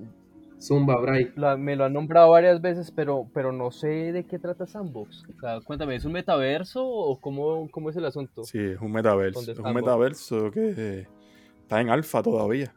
[0.60, 1.32] Zumba, Bray.
[1.36, 5.24] la- me lo han nombrado varias veces, pero, pero no sé de qué trata Sandbox.
[5.36, 8.44] O sea, cuéntame, ¿es un metaverso o cómo, cómo es el asunto?
[8.44, 9.40] Sí, es un metaverso.
[9.40, 11.08] ¿Dónde Es un metaverso que eh,
[11.62, 12.74] está en alfa todavía.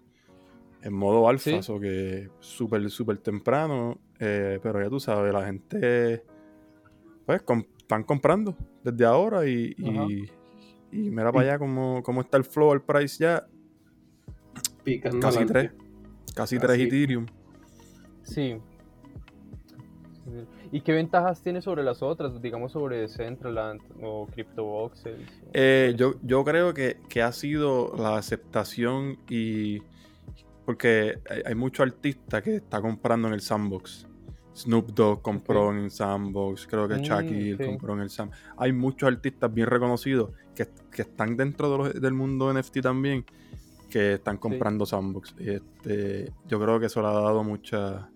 [0.83, 1.55] En modo alfa, Sí.
[1.57, 3.99] eso que súper, súper temprano.
[4.19, 6.23] eh, pero ya tú sabes, la gente
[7.25, 7.43] pues
[7.79, 9.75] están comprando desde ahora y,
[10.93, 13.47] y mira para allá cómo, cómo está el flow, el price ya.
[14.85, 15.71] Picando Casi adelante.
[15.77, 16.35] tres.
[16.35, 16.67] Casi Casi.
[16.67, 17.27] 3 Ethereum.
[18.23, 18.57] Sí.
[20.73, 22.41] ¿Y qué ventajas tiene sobre las otras?
[22.41, 25.29] Digamos sobre Centraland o CryptoVoxels.
[25.53, 29.83] Eh, yo, yo creo que, que ha sido la aceptación y.
[30.65, 34.07] Porque hay, hay muchos artistas que está comprando en el sandbox.
[34.55, 37.65] Snoop Dogg compró en el sandbox, creo que Mm, Shaquille sí.
[37.65, 38.39] compró en el sandbox.
[38.59, 43.25] Hay muchos artistas bien reconocidos que, que están dentro de los- del mundo NFT también
[43.91, 45.35] que están comprando sandbox.
[45.39, 48.09] Y Este, yo creo que eso le ha dado mucha.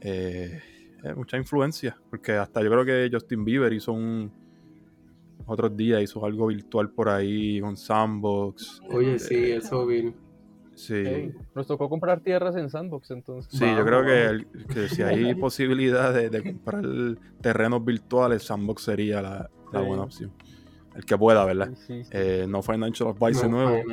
[0.00, 0.60] eh,
[1.04, 1.96] eh, mucha influencia.
[2.10, 4.32] Porque hasta yo creo que Justin Bieber hizo un
[5.44, 8.80] otros días hizo algo virtual por ahí con Sandbox.
[8.90, 10.14] Oye, Eh, sí, eso vi.
[10.74, 13.52] Sí, nos tocó comprar tierras en Sandbox entonces.
[13.58, 16.82] sí yo creo que, el- que si hay posibilidad de, de comprar
[17.42, 19.86] terrenos virtuales, Sandbox sería la, la Sí.
[19.86, 20.32] buena opción.
[20.94, 21.70] El que pueda, ¿verdad?
[21.86, 22.10] Sí, sí.
[22.12, 23.92] Eh, no Financial Advice de No, nuevo.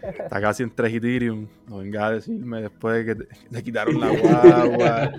[0.00, 1.48] Está casi en 3 Ethereum.
[1.68, 5.12] No venga a decirme después que te, te quitaron la guagua.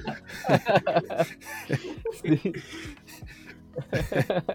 [2.24, 2.54] Sí.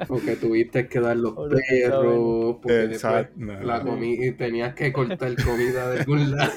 [0.06, 3.32] Porque tuviste que dar los perros, porque después Exacto.
[3.36, 3.60] no.
[3.60, 6.52] la comida y tenías que cortar comida de algún lado.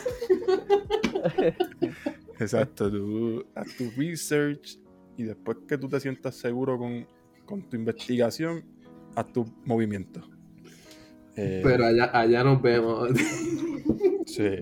[2.39, 4.79] Exacto, tú haz tu research
[5.17, 7.07] y después que tú te sientas seguro con,
[7.47, 8.63] con tu investigación,
[9.15, 10.21] haz tu movimiento.
[11.35, 13.09] Eh, Pero allá, allá nos vemos.
[14.27, 14.49] sí.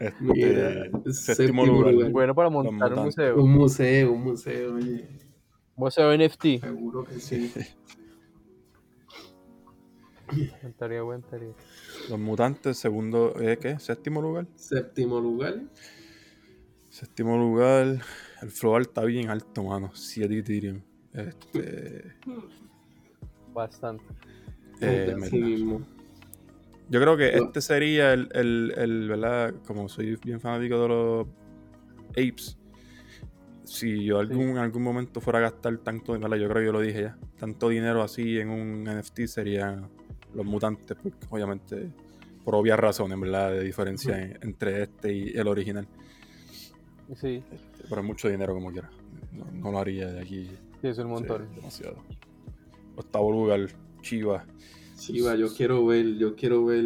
[0.00, 1.92] Este, Mira, séptimo séptimo lugar.
[1.92, 2.10] lugar.
[2.10, 3.42] Bueno, para montar un museo.
[3.42, 5.08] Un museo, un museo, oye.
[5.76, 6.60] Museo NFT.
[6.60, 7.52] Seguro que sí.
[10.58, 11.52] Aguantaría, aguantaría.
[12.10, 13.78] Los mutantes, segundo, ¿eh, ¿qué?
[13.78, 14.46] Séptimo lugar.
[14.56, 15.62] Séptimo lugar.
[16.90, 18.00] Séptimo lugar.
[18.42, 19.90] El floor está bien alto, mano.
[19.94, 20.80] 7 Ethereum.
[21.12, 22.04] Este,
[23.52, 24.04] Bastante.
[24.80, 25.80] eh, mismo.
[26.90, 29.54] Yo creo que este sería el, el, el, ¿verdad?
[29.66, 31.26] Como soy bien fanático de los
[32.10, 32.56] apes,
[33.64, 36.72] si yo algún, en algún momento fuera a gastar tanto dinero, yo creo que yo
[36.72, 39.88] lo dije ya, tanto dinero así en un NFT serían
[40.34, 41.90] los mutantes, porque obviamente,
[42.44, 43.50] por obvias razones, ¿verdad?
[43.50, 45.86] De diferencia en- entre este y el original.
[47.16, 47.42] Sí,
[47.88, 48.90] Pero es mucho dinero como quiera.
[49.32, 50.48] No, no lo haría de aquí.
[50.80, 51.46] sí, es un montón.
[51.48, 51.96] Sí, demasiado.
[52.96, 53.68] Octavo lugar,
[54.02, 54.44] Chiva.
[54.96, 56.84] Chiva, yo quiero ver, yo quiero ver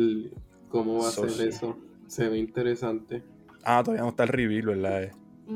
[0.69, 1.31] cómo va a Socio.
[1.31, 1.79] ser eso.
[2.07, 3.23] Se ve interesante.
[3.65, 5.13] Ah, todavía no está el reveal, ¿verdad?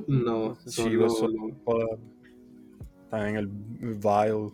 [0.06, 1.06] No, son Chiva,
[3.04, 4.52] Están en el Vile.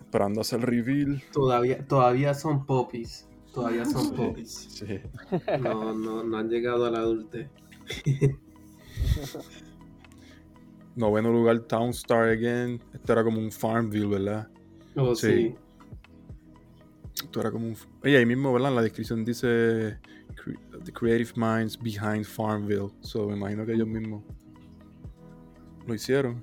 [0.00, 1.22] Esperando hacer el reveal.
[1.32, 3.28] todavía, todavía son popis.
[3.52, 4.48] Todavía son popis.
[4.70, 5.00] Sí.
[5.60, 7.48] No, no, no han llegado a la adultez.
[10.96, 12.80] Noveno lugar, Townstar Again.
[12.92, 14.48] Esto era como un Farmville, ¿verdad?
[14.96, 15.26] Oh, Sí.
[15.26, 15.54] sí.
[17.24, 17.76] Esto era como un.
[18.02, 18.70] Oye, ahí mismo, ¿verdad?
[18.70, 19.98] En la descripción dice
[20.34, 22.88] "Cre- The Creative Minds Behind Farmville.
[23.00, 24.24] So me imagino que ellos mismos
[25.86, 26.42] lo hicieron.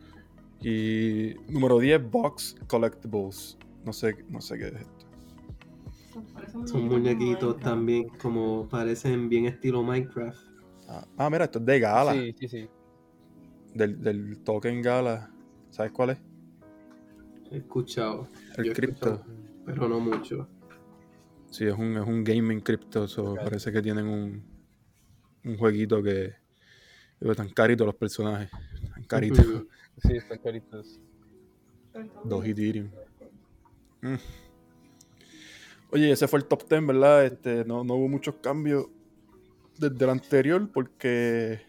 [0.61, 3.57] Y número 10, Box Collectibles.
[3.85, 6.67] No sé, no sé qué es esto.
[6.67, 10.46] Son muñequitos también, como parecen bien estilo Minecraft.
[10.87, 12.13] Ah, ah, mira, esto es de Gala.
[12.13, 12.69] Sí, sí, sí.
[13.73, 15.29] Del, del token Gala.
[15.69, 16.17] ¿Sabes cuál es?
[17.51, 18.27] He escuchado.
[18.57, 19.13] El cripto.
[19.13, 19.35] escuchado,
[19.65, 20.47] Pero no mucho.
[21.51, 23.07] Sí, es un, es un gaming cripto.
[23.07, 23.35] so.
[23.35, 24.43] Parece que tienen un,
[25.43, 26.35] un jueguito que.
[27.19, 28.49] Están caritos los personajes.
[28.83, 29.45] Están caritos.
[30.03, 30.99] Sí, están caritos.
[32.23, 32.89] Dos Ethereum.
[34.01, 34.15] Mm.
[35.89, 37.25] Oye, ese fue el top 10, ¿verdad?
[37.25, 38.87] Este, no, no hubo muchos cambios
[39.79, 41.59] desde el anterior porque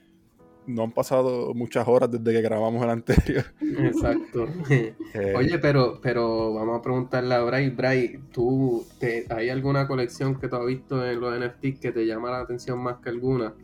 [0.66, 3.44] no han pasado muchas horas desde que grabamos el anterior.
[3.60, 4.46] Exacto.
[4.68, 4.94] Eh,
[5.36, 7.70] Oye, pero, pero vamos a preguntarle a Bray.
[7.70, 12.04] Bray, ¿tú te, hay alguna colección que tú has visto en los NFTs que te
[12.06, 13.54] llama la atención más que alguna?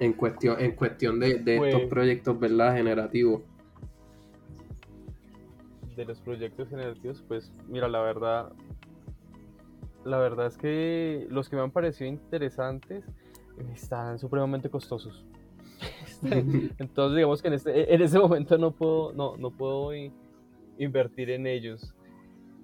[0.00, 2.74] En cuestión, en cuestión de, de estos Pues- proyectos, ¿verdad?
[2.76, 3.42] Generativos.
[5.96, 8.50] de los proyectos generativos, pues mira, la verdad,
[10.04, 13.04] la verdad es que los que me han parecido interesantes
[13.72, 15.24] están supremamente costosos.
[16.22, 20.12] Entonces digamos que en este, en ese momento no puedo, no, no puedo i-
[20.78, 21.94] invertir en ellos.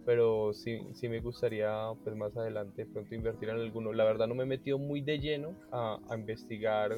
[0.05, 1.71] Pero sí, sí me gustaría
[2.03, 3.93] pues más adelante de pronto invertir en alguno.
[3.93, 6.97] La verdad no me he metido muy de lleno a, a investigar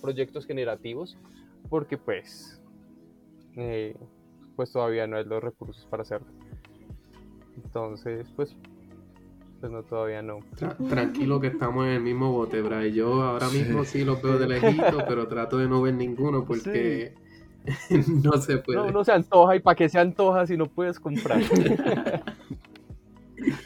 [0.00, 1.16] proyectos generativos
[1.68, 2.62] porque pues
[3.56, 3.96] eh,
[4.54, 6.28] pues todavía no hay los recursos para hacerlo.
[7.56, 8.54] Entonces, pues,
[9.64, 10.40] pues no, todavía no.
[10.58, 12.92] Tra- tranquilo que estamos en el mismo bote, Bray.
[12.92, 17.14] Yo ahora mismo sí los veo de lejito, pero trato de no ver ninguno porque
[18.22, 18.78] no se puede.
[18.78, 21.40] No, no se antoja y para qué se antoja si no puedes comprar.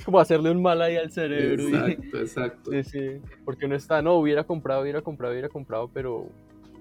[0.05, 1.68] Como hacerle un mal ahí al cerebro.
[1.68, 2.70] y- Exacto, exacto.
[2.70, 6.28] Sí, sí, porque uno está, no, hubiera comprado, hubiera comprado, hubiera comprado, pero,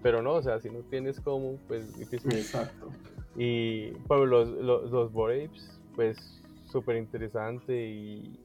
[0.03, 2.33] pero no, o sea, si no tienes cómo, pues difícil.
[2.33, 2.91] Exacto.
[3.35, 6.39] Y bueno, los, los, los Apes, pues
[6.71, 8.39] súper interesante y,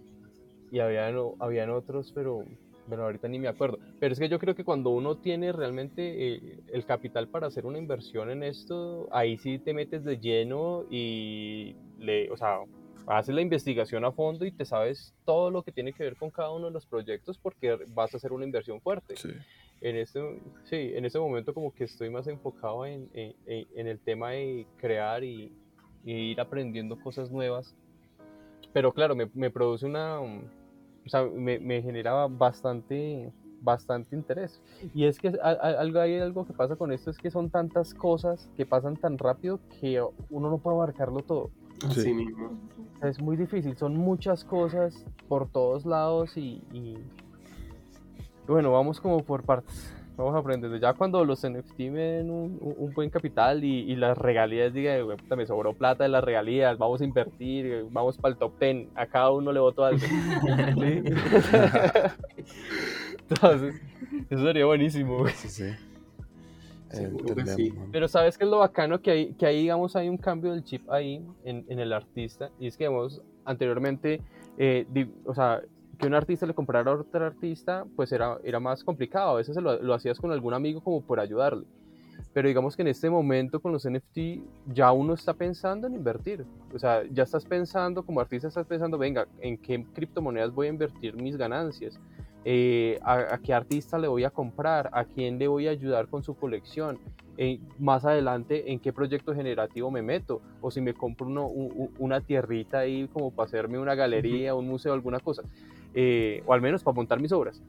[0.72, 2.46] y habían, habían otros, pero
[2.86, 3.78] bueno, ahorita ni me acuerdo.
[4.00, 7.66] Pero es que yo creo que cuando uno tiene realmente eh, el capital para hacer
[7.66, 12.56] una inversión en esto, ahí sí te metes de lleno y le, o sea,
[13.06, 16.30] haces la investigación a fondo y te sabes todo lo que tiene que ver con
[16.30, 19.28] cada uno de los proyectos porque vas a hacer una inversión fuerte sí.
[19.82, 20.20] en este,
[20.64, 23.34] sí, en este momento como que estoy más enfocado en, en-
[23.76, 25.52] en- el tema de crear y,
[26.02, 27.76] y ir aprendiendo cosas nuevas.
[28.72, 30.18] Pero claro, me, me produce una,
[31.04, 34.60] o sea, me, me generaba bastante, bastante interés.
[34.94, 38.48] Y es que algo, hay algo que pasa con esto, es que son tantas cosas
[38.56, 41.50] que pasan tan rápido que uno no puede abarcarlo todo.
[41.90, 42.12] Sí.
[42.14, 42.52] mismo.
[43.02, 46.96] Es muy difícil, son muchas cosas por todos lados y, y-
[48.44, 49.92] y bueno, vamos como por partes.
[50.16, 50.76] Vamos aprendiendo.
[50.76, 55.04] Ya cuando los NFT me den un, un- buen capital y, y las regalías digan,
[55.04, 58.38] "Güey, puta, me sobró plata de las regalías, vamos a invertir, eh, vamos para el
[58.38, 60.00] top 10, a cada uno le voto algo.
[60.78, 61.02] ¿Sí?
[63.30, 63.80] Entonces,
[64.30, 65.26] eso sería buenísimo.
[65.28, 65.64] Sí, sí.
[66.90, 67.70] Seguro que Entendemos, sí.
[67.72, 67.88] mano.
[67.90, 70.62] Pero sabes que es lo bacano que hay, que ahí, digamos, hay un cambio del
[70.64, 72.50] chip ahí en, en el artista.
[72.60, 74.20] Y es que, digamos, anteriormente,
[74.58, 75.62] eh, di- o sea,
[75.98, 79.30] que un artista le comprara a otro artista, pues era, era más complicado.
[79.30, 81.64] A veces lo, lo hacías con algún amigo como por ayudarle.
[82.32, 84.40] Pero digamos que en este momento con los NFT
[84.72, 86.44] ya uno está pensando en invertir.
[86.74, 90.70] O sea, ya estás pensando, como artista estás pensando, venga, ¿en qué criptomonedas voy a
[90.70, 91.98] invertir mis ganancias?
[92.44, 94.88] Eh, a, a qué artista le voy a comprar?
[94.92, 96.98] ¿A quién le voy a ayudar con su colección?
[97.36, 100.40] Eh, más adelante, ¿en qué proyecto generativo me meto?
[100.60, 101.50] O si me compro uno-
[101.98, 105.42] una tierrita ahí como para hacerme una galería, un museo, alguna cosa.
[105.94, 107.62] Eh, o al menos para montar mis obras.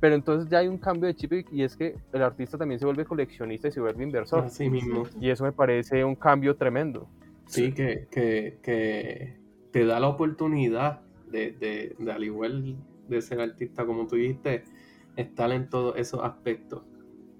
[0.00, 2.84] Pero entonces ya hay un cambio de chip y- es que el artista también se
[2.86, 4.44] vuelve coleccionista y se vuelve inversor.
[4.44, 5.04] Así mismo.
[5.20, 7.08] Y eso me parece un cambio tremendo.
[7.46, 9.38] Sí, que, que, que
[9.72, 11.00] te da la oportunidad
[11.30, 12.76] de, de, de, al igual
[13.08, 14.64] de ser artista, como tú dijiste,
[15.16, 16.84] estar en todos esos aspectos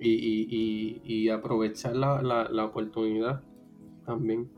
[0.01, 3.43] y, y, y, y aprovechar la, la, la oportunidad
[4.05, 4.49] también.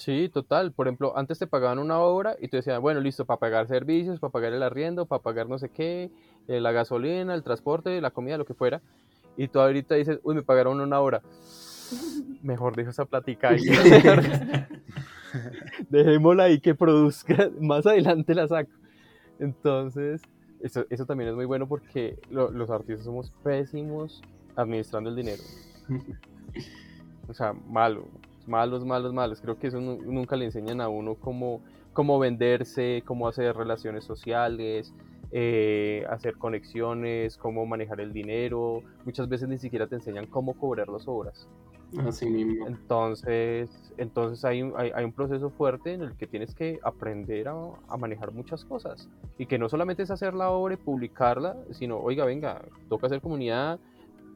[0.00, 0.72] Sí, total.
[0.72, 4.18] Por ejemplo, antes te pagaban una obra y tú decías, bueno, listo, para pagar servicios,
[4.18, 6.10] para pagar el arriendo, para pagar no sé qué,
[6.48, 8.80] eh, la gasolina, el transporte, la comida, lo que fuera.
[9.36, 11.20] Y tú ahorita dices, uy, me pagaron una hora.
[12.42, 13.60] Mejor dejo esa plática ahí.
[15.90, 17.50] Dejémosla ahí que produzca.
[17.60, 18.70] Más adelante la saco.
[19.38, 20.22] Entonces,
[20.60, 24.22] eso, eso también es muy bueno porque lo- los artistas somos pésimos
[24.56, 25.42] administrando el dinero.
[27.28, 28.08] O sea, malo,
[28.46, 29.40] malos, malos, malos.
[29.40, 31.60] Creo que eso nu- nunca le enseñan a uno cómo,
[31.92, 34.92] cómo venderse, cómo hacer relaciones sociales,
[35.32, 38.82] eh, hacer conexiones, cómo manejar el dinero.
[39.04, 41.48] Muchas veces ni siquiera te enseñan cómo cobrar las obras.
[42.06, 42.68] Así mismo.
[42.68, 47.48] Entonces, entonces hay, un, hay, hay un proceso fuerte en el que tienes que aprender
[47.48, 47.54] a,
[47.88, 49.08] a manejar muchas cosas.
[49.38, 53.20] Y que no solamente es hacer la obra y publicarla, sino, oiga, venga, toca hacer
[53.20, 53.80] comunidad,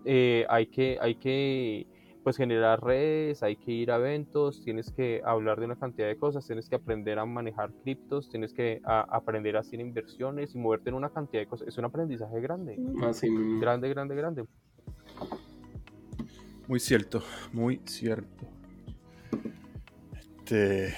[0.04, 1.86] eh, hay que, hay que
[2.24, 6.16] pues generar redes, hay que ir a eventos, tienes que hablar de una cantidad de
[6.16, 10.58] cosas, tienes que aprender a manejar criptos, tienes que a- aprender a hacer inversiones y
[10.58, 11.68] moverte en una cantidad de cosas.
[11.68, 13.60] Es un aprendizaje grande, Así mismo.
[13.60, 14.44] grande, grande, grande.
[16.66, 17.22] Muy cierto,
[17.52, 18.46] muy cierto.
[20.18, 20.94] Este.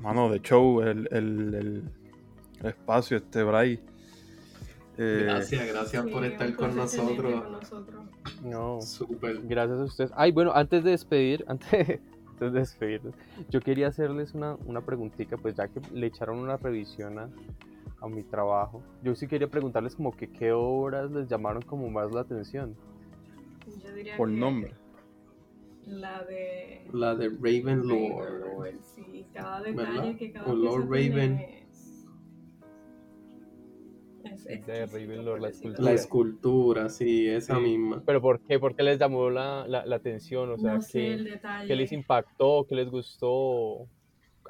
[0.00, 1.82] Mano, de show, el, el, el,
[2.60, 3.80] el espacio, este, Bray.
[4.96, 7.42] Eh, Gracias, gracias por estar con nosotros.
[7.42, 8.04] con nosotros.
[8.42, 9.40] No, Súper.
[9.42, 10.12] gracias a ustedes.
[10.16, 13.14] Ay, bueno, antes de despedir, antes, antes de despedirnos,
[13.48, 17.28] yo quería hacerles una, una preguntita, pues ya que le echaron una revisión a,
[18.00, 18.82] a mi trabajo.
[19.02, 22.76] Yo sí quería preguntarles como que qué obras les llamaron como más la atención.
[23.84, 24.72] Yo diría por que nombre.
[25.86, 27.82] La de La de Raven
[28.82, 30.16] sí, cada ¿Verdad?
[30.16, 31.46] que cada tiene Raven.
[34.66, 35.82] De por la escultura.
[35.90, 37.60] La escultura, sí, esa Sí.
[37.62, 38.02] misma.
[38.04, 38.58] Pero ¿por qué?
[38.58, 40.50] ¿Por qué les llamó la, la, la atención?
[40.50, 41.66] O sea, no sé ¿qué, el detalle.
[41.66, 42.66] qué les impactó?
[42.68, 43.88] ¿Qué les gustó?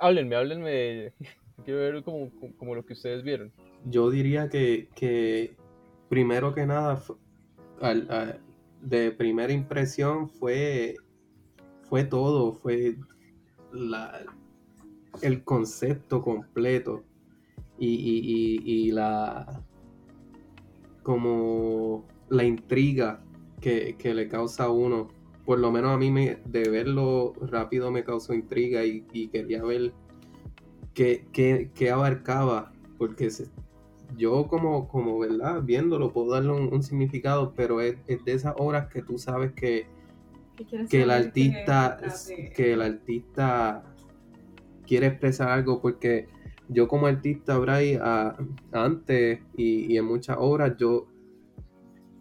[0.00, 0.70] Háblenme, háblenme.
[0.70, 1.12] de-
[1.64, 3.52] Quiero ver como, como lo que ustedes vieron.
[3.84, 5.56] Yo diría que, que
[6.08, 7.02] primero que nada,
[7.80, 8.38] al- a-
[8.80, 10.94] de primera impresión fue,
[11.88, 12.94] fue todo, fue
[13.72, 14.24] la,
[15.22, 17.04] el concepto completo
[17.78, 19.62] y, y- y- y la
[21.02, 23.22] como la intriga
[23.60, 25.08] que, que le causa a uno.
[25.44, 29.62] Por lo menos a mí me, de verlo rápido me causó intriga y, y quería
[29.64, 29.92] ver
[30.92, 33.48] qué, qué- qué abarcaba, porque se-
[34.16, 35.62] yo como, como, ¿verdad?
[35.62, 39.52] Viéndolo puedo darle un, un significado, pero es, es de esas obras que tú sabes
[39.52, 39.86] que,
[40.56, 43.82] ¿Qué quieres que el artista, de- que el artista
[44.86, 46.28] quiere expresar algo, porque
[46.68, 48.36] yo como artista, Bray, a-
[48.72, 51.06] antes y, y en muchas obras, yo,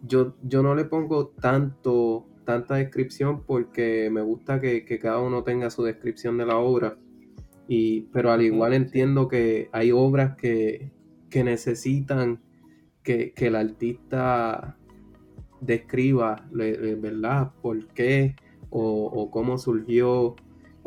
[0.02, 5.42] yo, yo no le pongo tanto, tanta descripción porque me gusta que, que cada uno
[5.44, 6.96] tenga su descripción de la obra.
[7.68, 10.90] Y, pero al igual entiendo que hay obras que,
[11.28, 12.40] que necesitan
[13.02, 14.78] que, que el artista
[15.60, 17.52] describa, le- le- ¿verdad?
[17.60, 18.36] ¿Por qué?
[18.70, 20.36] O, o cómo surgió,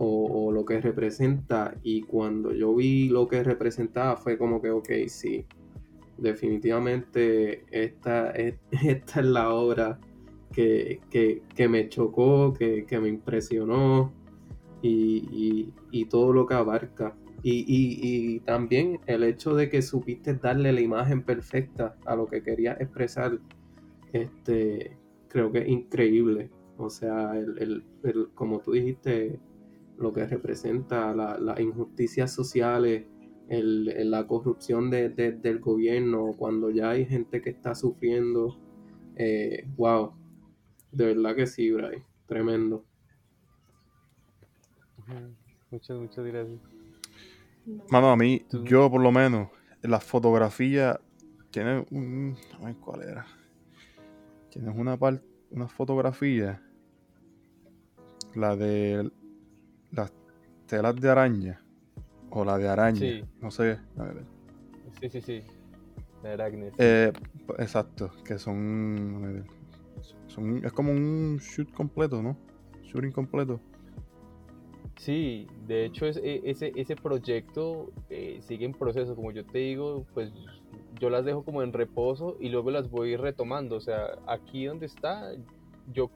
[0.03, 1.75] o, lo que representa.
[1.83, 5.45] Y cuando yo vi lo que representaba, fue como que, ok, sí,
[6.17, 9.99] definitivamente esta es, esta es la obra
[10.53, 14.11] que, que- que me chocó, que, que me impresionó
[14.81, 17.15] y, y- todo lo que abarca.
[17.43, 22.25] Y, y- y también el hecho de que supiste darle la imagen perfecta a lo
[22.27, 23.39] que querías expresar,
[24.13, 24.97] este,
[25.27, 26.49] creo que es increíble.
[26.77, 29.39] O sea, el, el- el- como tú dijiste,
[30.01, 33.05] lo que representa la- las injusticias sociales,
[33.49, 38.57] el- el- la corrupción de- de- del gobierno, cuando ya hay gente que está sufriendo.
[39.17, 40.13] eh, wow,
[40.91, 42.85] de verdad que sí, Bray, tremendo.
[45.69, 46.59] Muchas, muchas gracias.
[47.65, 47.83] No.
[47.89, 49.49] Mano, a mí, Tú- yo por lo menos,
[49.81, 50.99] la fotografía
[51.51, 52.35] tiene un.
[52.63, 53.25] Ay, ¿cuál era?
[54.49, 56.61] Tienes una parte, una fotografía,
[58.33, 59.11] la de
[59.91, 60.13] las
[60.67, 61.61] telas de araña,
[62.29, 63.23] o la de araña, Sí.
[63.41, 63.77] no sé.
[63.97, 64.25] a ver.
[64.99, 65.41] Sí, sí, sí.
[66.23, 66.73] La Aracnes.
[66.77, 67.11] Eh,
[67.57, 69.43] exacto, que son, a ver,
[70.27, 70.63] son.
[70.63, 72.37] Es como un shoot completo, ¿no?
[72.83, 73.59] Shooting completo.
[74.97, 79.57] Sí, de hecho es- e- ese, ese proyecto eh, sigue en proceso, como yo te
[79.57, 80.31] digo, pues
[80.99, 84.85] yo las dejo como en reposo y luego las voy retomando, o sea, aquí donde
[84.85, 85.31] está,
[85.91, 86.11] yo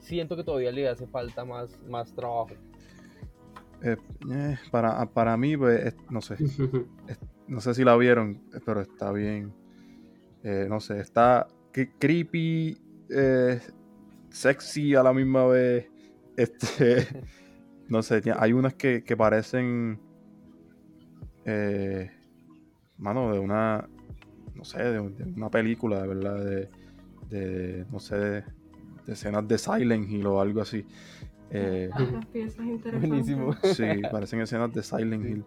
[0.00, 2.48] siento que todavía le hace falta más, más trabajo.
[3.82, 3.96] Eh,
[4.30, 6.36] eh, para, para mí, pues, es- no sé.
[7.48, 9.54] No sé si la vieron, pero está bien.
[10.42, 12.76] Eh, no sé, está cre- creepy,
[13.08, 13.60] eh,
[14.30, 15.86] sexy a la misma vez.
[16.36, 17.06] Este,
[17.88, 19.98] no sé, hay unas que, que parecen,
[21.44, 22.10] eh,
[22.98, 23.88] mano, de una,
[24.54, 26.68] no sé, de, de una película, de verdad, de,
[27.30, 28.44] de, no sé, de,
[29.06, 30.84] de escenas de Silent Hill o algo así.
[31.50, 33.08] Eh, Tantas piezas interesantes.
[33.08, 33.54] Buenísimo.
[33.74, 35.44] Sí, parecen escenas de Silent Hill.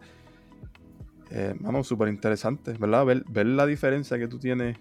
[1.31, 3.05] Eh, mano, súper interesante, ¿verdad?
[3.05, 4.77] Ver, ver la diferencia que tú tienes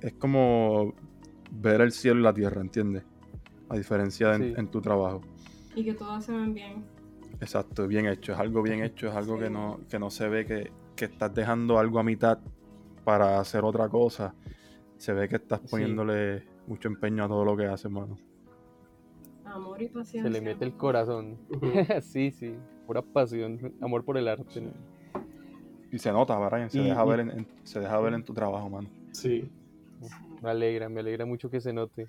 [0.00, 0.94] es como
[1.50, 3.02] ver el cielo y la tierra, ¿entiendes?
[3.68, 4.54] La diferencia en, Sí.
[4.56, 5.20] en tu trabajo.
[5.74, 6.84] Y que todas se ven bien.
[7.40, 8.32] Exacto, bien hecho.
[8.32, 11.34] Es algo bien hecho, es algo que, no, que no se ve que, que estás
[11.34, 12.38] dejando algo a mitad
[13.04, 14.34] para hacer otra cosa.
[14.96, 15.66] Se ve que estás Sí.
[15.70, 18.18] poniéndole mucho empeño a todo lo que haces, mano.
[19.50, 20.30] Amor y Se paciencia.
[20.30, 21.38] le mete el corazón.
[22.02, 22.54] Sí, sí,
[22.86, 24.60] pura pasión, amor por el arte.
[24.60, 24.72] ¿no?
[25.92, 28.24] Y se nota, Brian, se, Y- deja, y- ver en, en- se deja ver en
[28.24, 28.88] tu trabajo, mano.
[29.12, 29.50] Sí.
[30.42, 32.08] Me alegra, me alegra mucho que se note.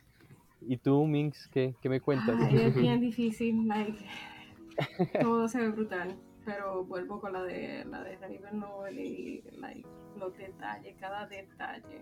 [0.62, 2.38] ¿Y tú, Minx, qué, qué me cuentas?
[2.40, 3.98] Ay, es bien difícil, like,
[5.22, 6.16] todo se ve brutal,
[6.46, 9.88] pero vuelvo con la de la de Ravenlord y like,
[10.20, 12.02] los detalles, cada detalle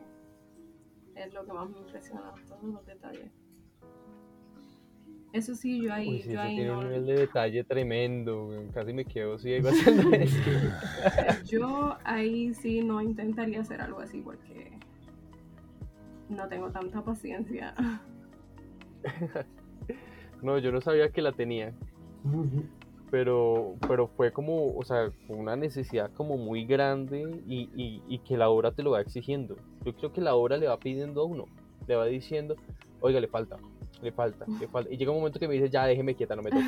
[1.16, 3.32] es lo que más me impresiona, todos los detalles.
[5.32, 6.80] Eso sí, yo ahí, Uy, sí, yo eso ahí tiene no.
[6.80, 8.50] un nivel de detalle tremendo.
[8.74, 10.50] Casi me quedo ciego haciendo esto.
[11.46, 14.72] Yo ahí sí no intentaría hacer algo así porque
[16.30, 17.74] no tengo tanta paciencia.
[20.42, 21.74] No, yo no sabía que la tenía,
[23.12, 28.38] pero, pero fue como, o sea, una necesidad como muy grande y, y, y que
[28.38, 29.58] la obra te lo va exigiendo.
[29.84, 31.46] Yo creo que la obra le va pidiendo a uno,
[31.88, 32.56] le va diciendo,
[33.02, 33.58] oiga, le falta,
[34.02, 34.94] le falta, le falta.
[34.94, 36.64] Y llega un momento que me dice, ya déjeme quieta, no me toque.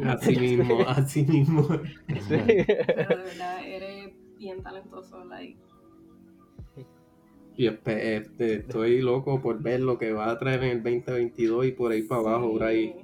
[0.00, 1.62] ya, Así mismo, así mismo.
[1.62, 2.28] Sí.
[2.28, 5.58] Pero de verdad eres bien talentoso, like.
[7.58, 11.66] Y espe- este, estoy loco por ver lo que va a traer en el 2022
[11.66, 12.94] y por ahí para abajo, por ahí.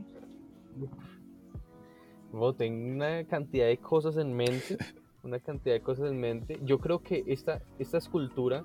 [2.33, 4.77] No, tengo una cantidad de cosas en mente,
[5.23, 6.59] una cantidad de cosas en mente.
[6.65, 8.65] Yo creo que esta, esta escultura,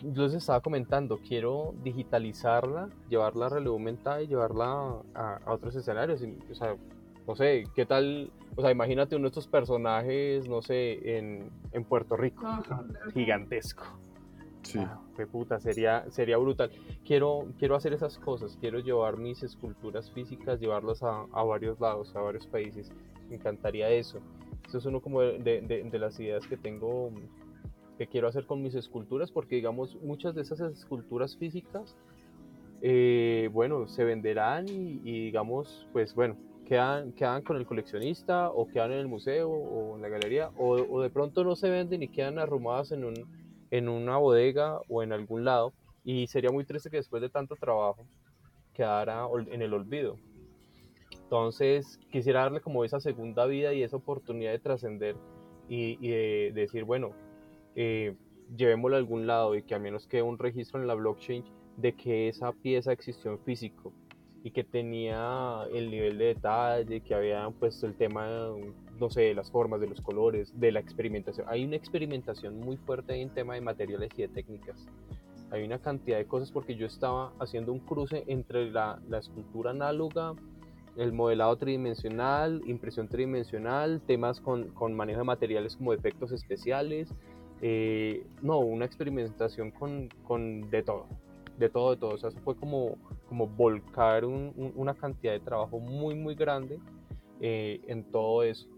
[0.00, 5.74] yo les estaba comentando, quiero digitalizarla, llevarla a realidad aumentada y llevarla a, a otros
[5.76, 6.22] escenarios.
[6.22, 6.76] Y, o sea,
[7.26, 8.30] no sé, ¿qué tal?
[8.56, 12.46] O sea, imagínate uno de estos personajes, no sé, en, en Puerto Rico,
[13.12, 13.84] gigantesco.
[14.62, 14.78] Sí.
[14.78, 16.70] Ah, fue puta, sería, sería brutal.
[17.04, 22.14] Quiero, quiero hacer esas cosas, quiero llevar mis esculturas físicas, llevarlas a, a varios lados,
[22.14, 22.92] a varios países.
[23.28, 24.20] Me encantaría eso.
[24.68, 25.40] Eso es uno como de-
[25.90, 27.10] de las ideas que tengo,
[27.98, 31.96] que quiero hacer con mis esculturas, porque digamos, muchas de esas esculturas físicas,
[32.80, 36.36] eh, bueno, se venderán y, y, digamos, pues bueno,
[36.66, 40.70] quedan, quedan con el coleccionista o quedan en el museo o en la galería, o,
[40.74, 43.42] o de pronto no se venden y quedan arrumadas en un
[43.72, 45.72] en una bodega o en algún lado
[46.04, 48.06] y sería muy triste que después de tanto trabajo
[48.74, 50.18] quedara en el olvido.
[51.10, 55.16] Entonces quisiera darle como esa segunda vida y esa oportunidad de trascender
[55.70, 57.12] y, y de, decir, bueno,
[57.76, 58.14] eh,
[58.56, 61.44] llevémoslo a algún lado y que al menos quede un registro en la blockchain
[61.76, 63.92] de que esa pieza existió en físico
[64.44, 68.26] y que tenía el nivel de detalle, que había puesto el tema,
[68.98, 71.46] no sé, de las formas, de los colores, de la experimentación.
[71.48, 74.86] Hay una experimentación muy fuerte en tema de materiales y de técnicas.
[75.50, 79.70] Hay una cantidad de cosas porque yo estaba haciendo un cruce entre la, la escultura
[79.70, 80.34] análoga,
[80.96, 87.14] el modelado tridimensional, impresión tridimensional, temas con, con manejo de materiales como efectos especiales.
[87.62, 91.06] Eh, no, una experimentación con, con de todo,
[91.56, 92.10] de todo, de todo.
[92.14, 92.98] O sea, eso fue como,
[93.28, 96.78] como volcar un- un- una cantidad de trabajo muy, muy grande
[97.40, 98.68] eh, en todo eso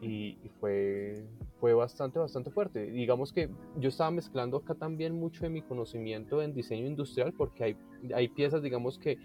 [0.00, 1.24] y, y fue,
[1.60, 2.86] fue bastante, bastante fuerte.
[2.90, 3.48] Digamos que
[3.78, 7.76] yo estaba mezclando acá también mucho de mi conocimiento en diseño industrial porque hay,
[8.14, 9.18] hay piezas, digamos que,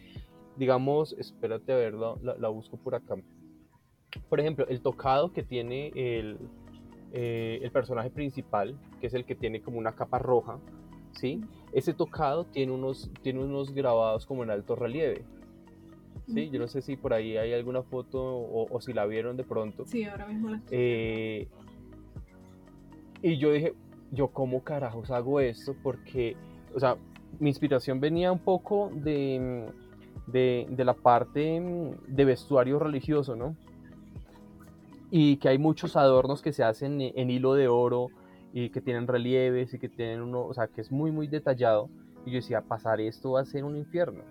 [0.55, 3.15] digamos, espérate a ver, la, la- la busco por acá.
[4.29, 6.37] Por ejemplo, el tocado que tiene el,
[7.13, 10.59] eh, el personaje principal, que es el que tiene como una capa roja,
[11.11, 11.41] ¿sí?
[11.71, 15.25] Ese tocado tiene unos, tiene unos grabados como en alto relieve.
[16.27, 19.37] Sí, yo no sé si por ahí hay alguna foto o, o si la vieron
[19.37, 19.85] de pronto.
[19.85, 21.47] Sí, ahora mismo la estoy Eh,
[23.21, 23.73] y yo dije,
[24.11, 26.35] yo cómo carajos hago esto porque,
[26.75, 26.97] o sea,
[27.39, 29.67] mi inspiración venía un poco de,
[30.27, 33.55] de, de la parte mm, de vestuario religioso, ¿no?
[35.09, 38.07] Y que hay muchos adornos que se hacen en, en hilo de oro
[38.53, 41.89] y que tienen relieves y que tienen uno, o sea, que es muy, muy detallado.
[42.25, 44.23] Y yo decía, pasar esto va a ser un infierno.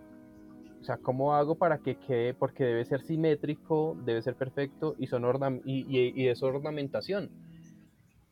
[0.80, 2.34] O sea, ¿cómo hago para que quede?
[2.34, 5.24] Porque debe ser simétrico, debe ser perfecto y, son
[5.64, 7.30] y, y- y es ornamentación.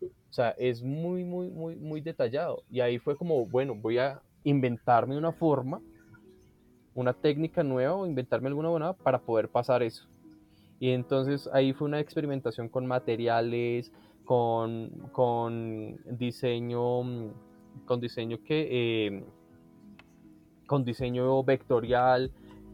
[0.02, 2.62] O sea, es muy, muy, muy, muy detallado.
[2.70, 5.80] Y ahí fue como, bueno, voy a inventarme una forma,
[6.94, 10.08] una técnica nueva o inventarme alguna buena para poder pasar eso.
[10.80, 13.92] Y entonces ahí fue una experimentación con materiales,
[14.24, 17.30] con, con diseño, mm,
[17.86, 18.68] con diseño que...
[18.70, 19.24] eh,
[20.66, 22.30] con diseño vectorial,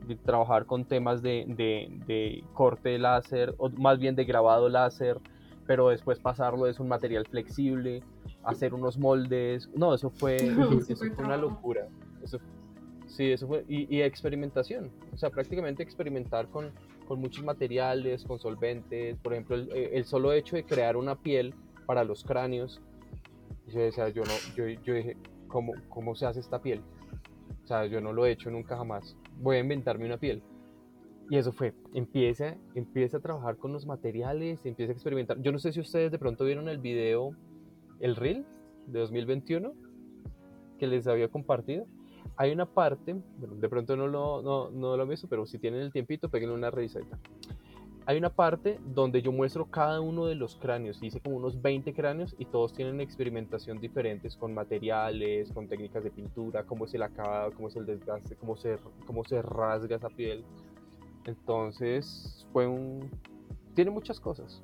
[0.06, 5.18] de trabajar con temas de, de- de corte láser, o más bien de grabado láser,
[5.66, 8.02] pero después pasarlo es un material flexible,
[8.44, 9.68] hacer unos moldes.
[9.74, 10.36] No, eso fue,
[10.88, 11.88] eso fue una locura.
[12.22, 12.38] Eso,
[13.06, 13.64] sí, eso fue.
[13.68, 14.90] Y, y experimentación.
[15.12, 16.70] O sea, prácticamente experimentar con,
[17.10, 19.18] con muchos materiales, con solventes.
[19.18, 22.80] Por ejemplo, el, el solo hecho de crear una piel para los cráneos.
[23.66, 25.16] Yo decía, yo no, yo, yo dije,
[25.48, 26.82] ¿cómo, ¿cómo se hace esta piel?
[27.64, 29.16] O sea, yo no lo he hecho nunca jamás.
[29.40, 30.40] Voy a inventarme una piel.
[31.28, 35.42] Y eso fue, empieza, empieza a trabajar con los materiales, empieza a experimentar.
[35.42, 37.32] Yo no sé si ustedes de pronto vieron el video,
[37.98, 38.46] el reel
[38.86, 39.72] de 2021,
[40.78, 41.86] que les había compartido.
[42.40, 45.58] Hay una parte, bueno, de pronto no lo, no, no lo han visto, pero si
[45.58, 47.18] tienen el tiempito, peguen una revisadita.
[48.06, 51.92] Hay una parte donde yo muestro cada uno de los cráneos, hice como unos 20
[51.92, 57.02] cráneos y todos tienen experimentación diferentes con materiales, con técnicas de pintura, cómo es el
[57.02, 60.42] acabado, cómo es el desgaste, cómo se, cómo se rasga esa piel.
[61.26, 63.10] Entonces fue un...
[63.74, 64.62] Tiene muchas cosas,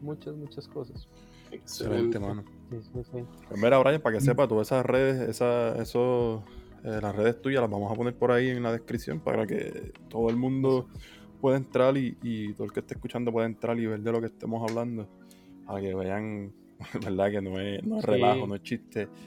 [0.00, 1.08] muchas, muchas cosas.
[1.50, 2.44] Excelente, mano.
[2.70, 3.24] Sí, sí, sí.
[3.56, 6.44] Mira, Brian, para que sepa, todas esas redes, esa, eso,
[6.84, 9.92] eh, las redes tuyas las vamos a poner por ahí en la descripción para que
[10.08, 10.88] todo el mundo
[11.40, 14.20] pueda entrar y, y todo el que esté escuchando pueda entrar y ver de lo
[14.20, 15.08] que estemos hablando.
[15.66, 16.52] Para que vean,
[17.04, 17.30] ¿verdad?
[17.30, 18.10] Que no es, no es Sí.
[18.10, 19.08] relajo, no es chiste.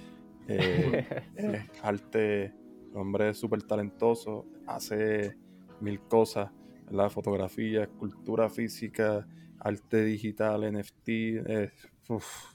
[0.46, 1.06] Eh,
[1.38, 2.46] es arte,
[2.92, 5.38] el hombre es súper talentoso, hace
[5.80, 6.52] mil cosas,
[6.86, 7.10] ¿verdad?
[7.10, 9.26] Fotografía, escultura física,
[9.60, 11.08] arte digital, NFT,
[11.48, 11.72] es,
[12.10, 12.54] uf,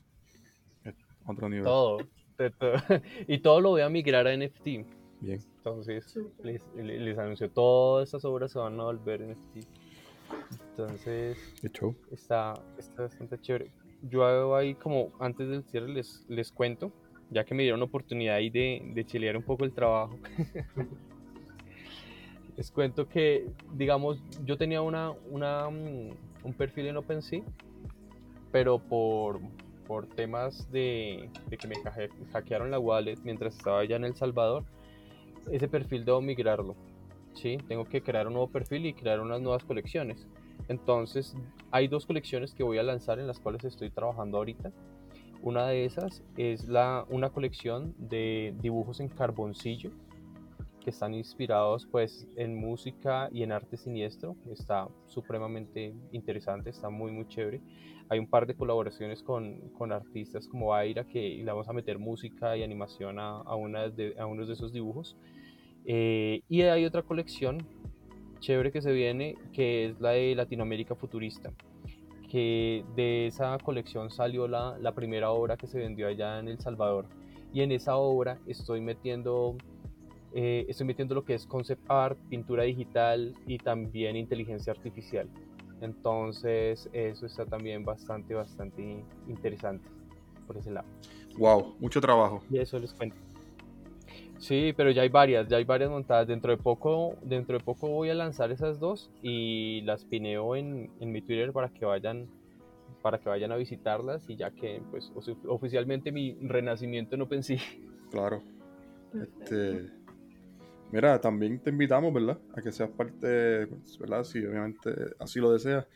[0.84, 0.94] es
[1.24, 1.64] otro nivel.
[1.64, 1.98] todo,
[2.38, 2.72] de todo.
[3.26, 4.64] Y todo lo voy a migrar a NFT.
[5.20, 5.40] Bien.
[5.56, 9.66] Entonces, les, les, les anuncio, todas estas obras se van a volver NFT.
[10.70, 11.38] Entonces,
[12.12, 13.70] está, está bastante chévere.
[14.02, 16.92] Yo hago ahí como, antes del cierre les, les cuento,
[17.30, 20.16] ya que me dieron oportunidad ahí de, de chilear un poco el trabajo.
[22.56, 26.10] les cuento que, digamos, yo tenía una, una, mm,
[26.44, 27.42] un perfil en OpenSea,
[28.52, 29.40] pero por,
[29.88, 34.64] por temas de, que me hack- hackearon la wallet mientras estaba allá en El Salvador,
[35.50, 36.76] ese perfil debo migrarlo.
[37.34, 37.58] ¿sí?
[37.66, 40.28] Tengo que crear un nuevo perfil y crear unas nuevas colecciones.
[40.68, 41.34] Entonces,
[41.70, 44.70] hay dos colecciones que voy a lanzar en las cuales estoy trabajando ahorita.
[45.40, 49.90] Una de esas es la, una colección de dibujos en carboncillo
[50.88, 54.36] que están inspirados pues en música y en arte siniestro.
[54.50, 57.60] Está supremamente interesante, está muy muy chévere.
[58.08, 61.98] Hay un par de colaboraciones con, con artistas como Aira que le vamos a meter
[61.98, 65.14] música y animación a, a, una de, a unos de esos dibujos.
[65.84, 67.66] Eh, y hay otra colección
[68.40, 71.52] chévere que se viene, que es la de Latinoamérica Futurista,
[72.30, 76.58] que de esa colección salió la, la primera obra que se vendió allá en El
[76.60, 77.04] Salvador.
[77.52, 79.56] Y en esa obra estoy metiendo,
[80.34, 85.28] eh, estoy metiendo lo que es concept art, pintura digital y también inteligencia artificial.
[85.80, 89.88] Entonces eso está también bastante, bastante interesante
[90.46, 90.88] por ese lado.
[91.36, 92.42] Wow, mucho trabajo.
[92.50, 93.16] Y eso les cuento.
[94.38, 96.26] Sí, pero ya hay varias, ya hay varias montadas.
[96.26, 100.90] Dentro de poco, dentro de poco voy a lanzar esas dos y las pineo en,
[101.00, 102.28] en mi Twitter para que vayan,
[103.02, 107.60] para que vayan a visitarlas y ya que pues ofi- oficialmente mi renacimiento en OpenSea.
[108.10, 108.42] Claro.
[109.12, 109.90] Este,
[110.90, 112.38] mira, también te invitamos, ¿verdad?
[112.54, 114.24] A que seas parte, pues, ¿verdad?
[114.24, 115.86] Si obviamente así lo deseas,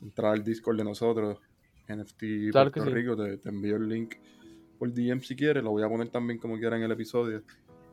[0.00, 1.38] entrar al Discord de nosotros,
[1.86, 2.94] NFT Claro Puerto sí.
[2.94, 4.14] Rico, te, te envío el link
[4.78, 7.42] por DM si quieres, lo voy a poner también como quiera en el episodio,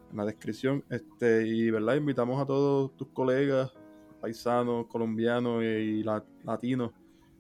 [0.10, 0.86] en la descripción.
[0.90, 1.96] Este, y, ¿verdad?
[1.96, 3.74] Invitamos a todos tus colegas,
[4.22, 6.92] paisanos, colombianos y la- latinos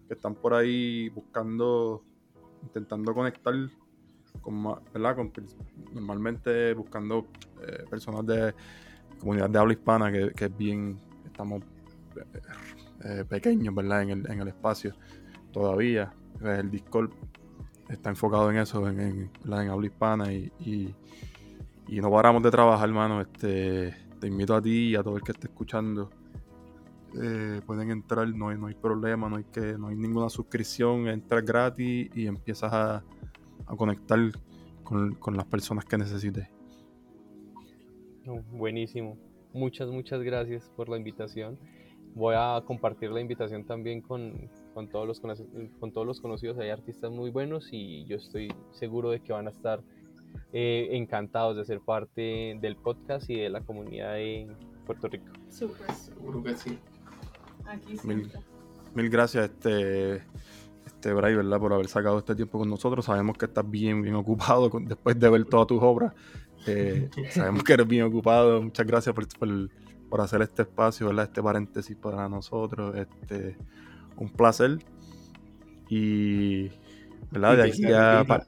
[0.07, 2.03] que están por ahí buscando,
[2.61, 3.53] intentando conectar
[4.41, 4.63] con
[4.93, 5.15] ¿verdad?
[5.15, 5.31] Con
[5.93, 7.27] normalmente buscando
[7.61, 8.53] eh, personas de
[9.19, 11.61] comunidad de habla hispana que, es bien, estamos
[12.15, 12.39] eh,
[13.03, 14.03] eh, pequeños, ¿verdad?
[14.03, 14.93] En el, en el espacio
[15.51, 16.13] todavía.
[16.39, 17.11] Pues el Discord
[17.89, 20.95] está enfocado en eso, en, en, habla hispana y, y,
[21.87, 23.21] y no paramos de trabajar, hermano.
[23.21, 26.09] Este, te invito a ti y a todo el que esté escuchando.
[27.19, 31.07] Eh, pueden entrar, no hay, no hay problema, no hay, que, no hay ninguna suscripción,
[31.07, 33.03] entras gratis y empiezas a,
[33.65, 34.19] a conectar
[34.83, 36.56] con, con las personas que necesites.
[38.51, 39.17] Buenísimo.
[39.53, 41.57] Muchas, muchas gracias por la invitación.
[42.13, 45.21] Voy a compartir la invitación también con, con todos, los,
[45.79, 46.57] con todos los conocidos.
[46.57, 49.81] Hay artistas muy buenos y yo estoy seguro de que van a estar
[50.51, 54.47] eh, encantados de ser parte del podcast y de la comunidad de
[54.85, 55.25] Puerto Rico.
[55.49, 55.91] Súper.
[55.93, 56.77] Seguro que sí.
[57.65, 58.31] Aquí Mil-.
[58.95, 60.23] Mil gracias, este,
[60.85, 61.59] este Bray, ¿verdad?
[61.59, 63.05] Por haber sacado este tiempo con nosotros.
[63.05, 66.13] Sabemos que estás bien, bien ocupado con- después de ver todas tus obras.
[66.67, 68.61] Eh, sabemos que eres bien ocupado.
[68.61, 69.69] Muchas gracias por, por-
[70.09, 71.25] por hacer este espacio, ¿verdad?
[71.25, 72.95] Este paréntesis para nosotros.
[72.95, 73.57] Este,
[74.17, 74.77] un placer.
[75.89, 76.69] Y,
[77.31, 77.57] ¿verdad?
[77.57, 78.39] De aquí se a repita.
[78.39, 78.45] pa-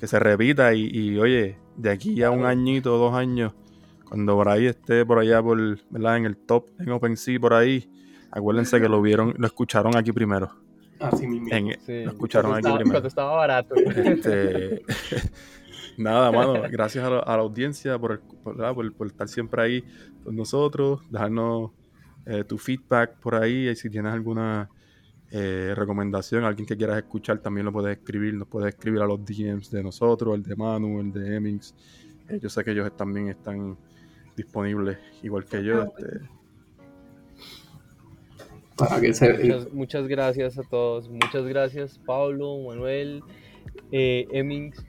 [0.00, 0.74] que se repita.
[0.74, 3.52] Y, y, oye, de aquí a un añito, dos años,
[4.08, 5.58] cuando Bray esté por allá, por,
[5.90, 6.16] ¿verdad?
[6.18, 7.90] En el top, en OpenSea, por ahí.
[8.30, 10.50] Acuérdense que lo vieron, lo escucharon aquí primero.
[11.00, 11.48] Así mismo.
[11.50, 12.94] En- Sí, lo escucharon aquí estaba, primero.
[12.94, 13.74] cuando estaba barato.
[13.76, 14.82] Este,
[15.96, 18.74] nada, mano, gracias a la, a la audiencia por, el- por, ¿verdad?
[18.74, 19.84] por- por estar siempre ahí
[20.22, 21.70] con nosotros, dejarnos
[22.26, 24.68] eh, tu feedback por ahí, y si tienes alguna
[25.30, 29.24] eh, recomendación, alguien que quieras escuchar, también lo puedes escribir, nos puedes escribir a los
[29.24, 31.74] DMs de nosotros, el de Manu, el de Hemmings.
[32.28, 33.76] Eh, yo sé que ellos también están
[34.36, 35.82] disponibles, igual que yo.
[35.82, 36.20] Este,
[38.76, 41.08] Para que se Muchas, muchas gracias a todos.
[41.08, 43.22] Muchas gracias, Pablo, Manuel,
[43.92, 44.84] eh, Emmings.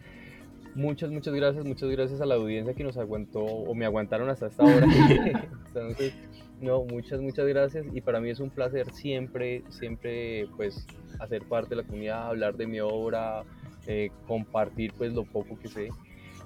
[0.75, 4.47] Muchas, muchas gracias, muchas gracias a la audiencia que nos aguantó o me aguantaron hasta
[4.47, 4.85] esta hora.
[5.67, 6.13] Entonces,
[6.61, 10.85] no, muchas, muchas gracias y para mí es un placer siempre, siempre pues
[11.19, 13.43] hacer parte de la comunidad, hablar de mi obra,
[13.87, 15.89] eh, compartir pues lo poco que sé.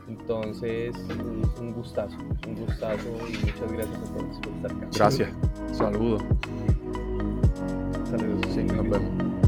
[0.08, 0.96] Entonces,
[1.60, 4.88] un, gustazo, un gustazo y muchas gracias a todos por estar acá.
[4.96, 5.30] Gracias.
[5.72, 6.24] Saludos.
[8.10, 8.48] Saludos.
[8.54, 9.39] Sí, nos vemos.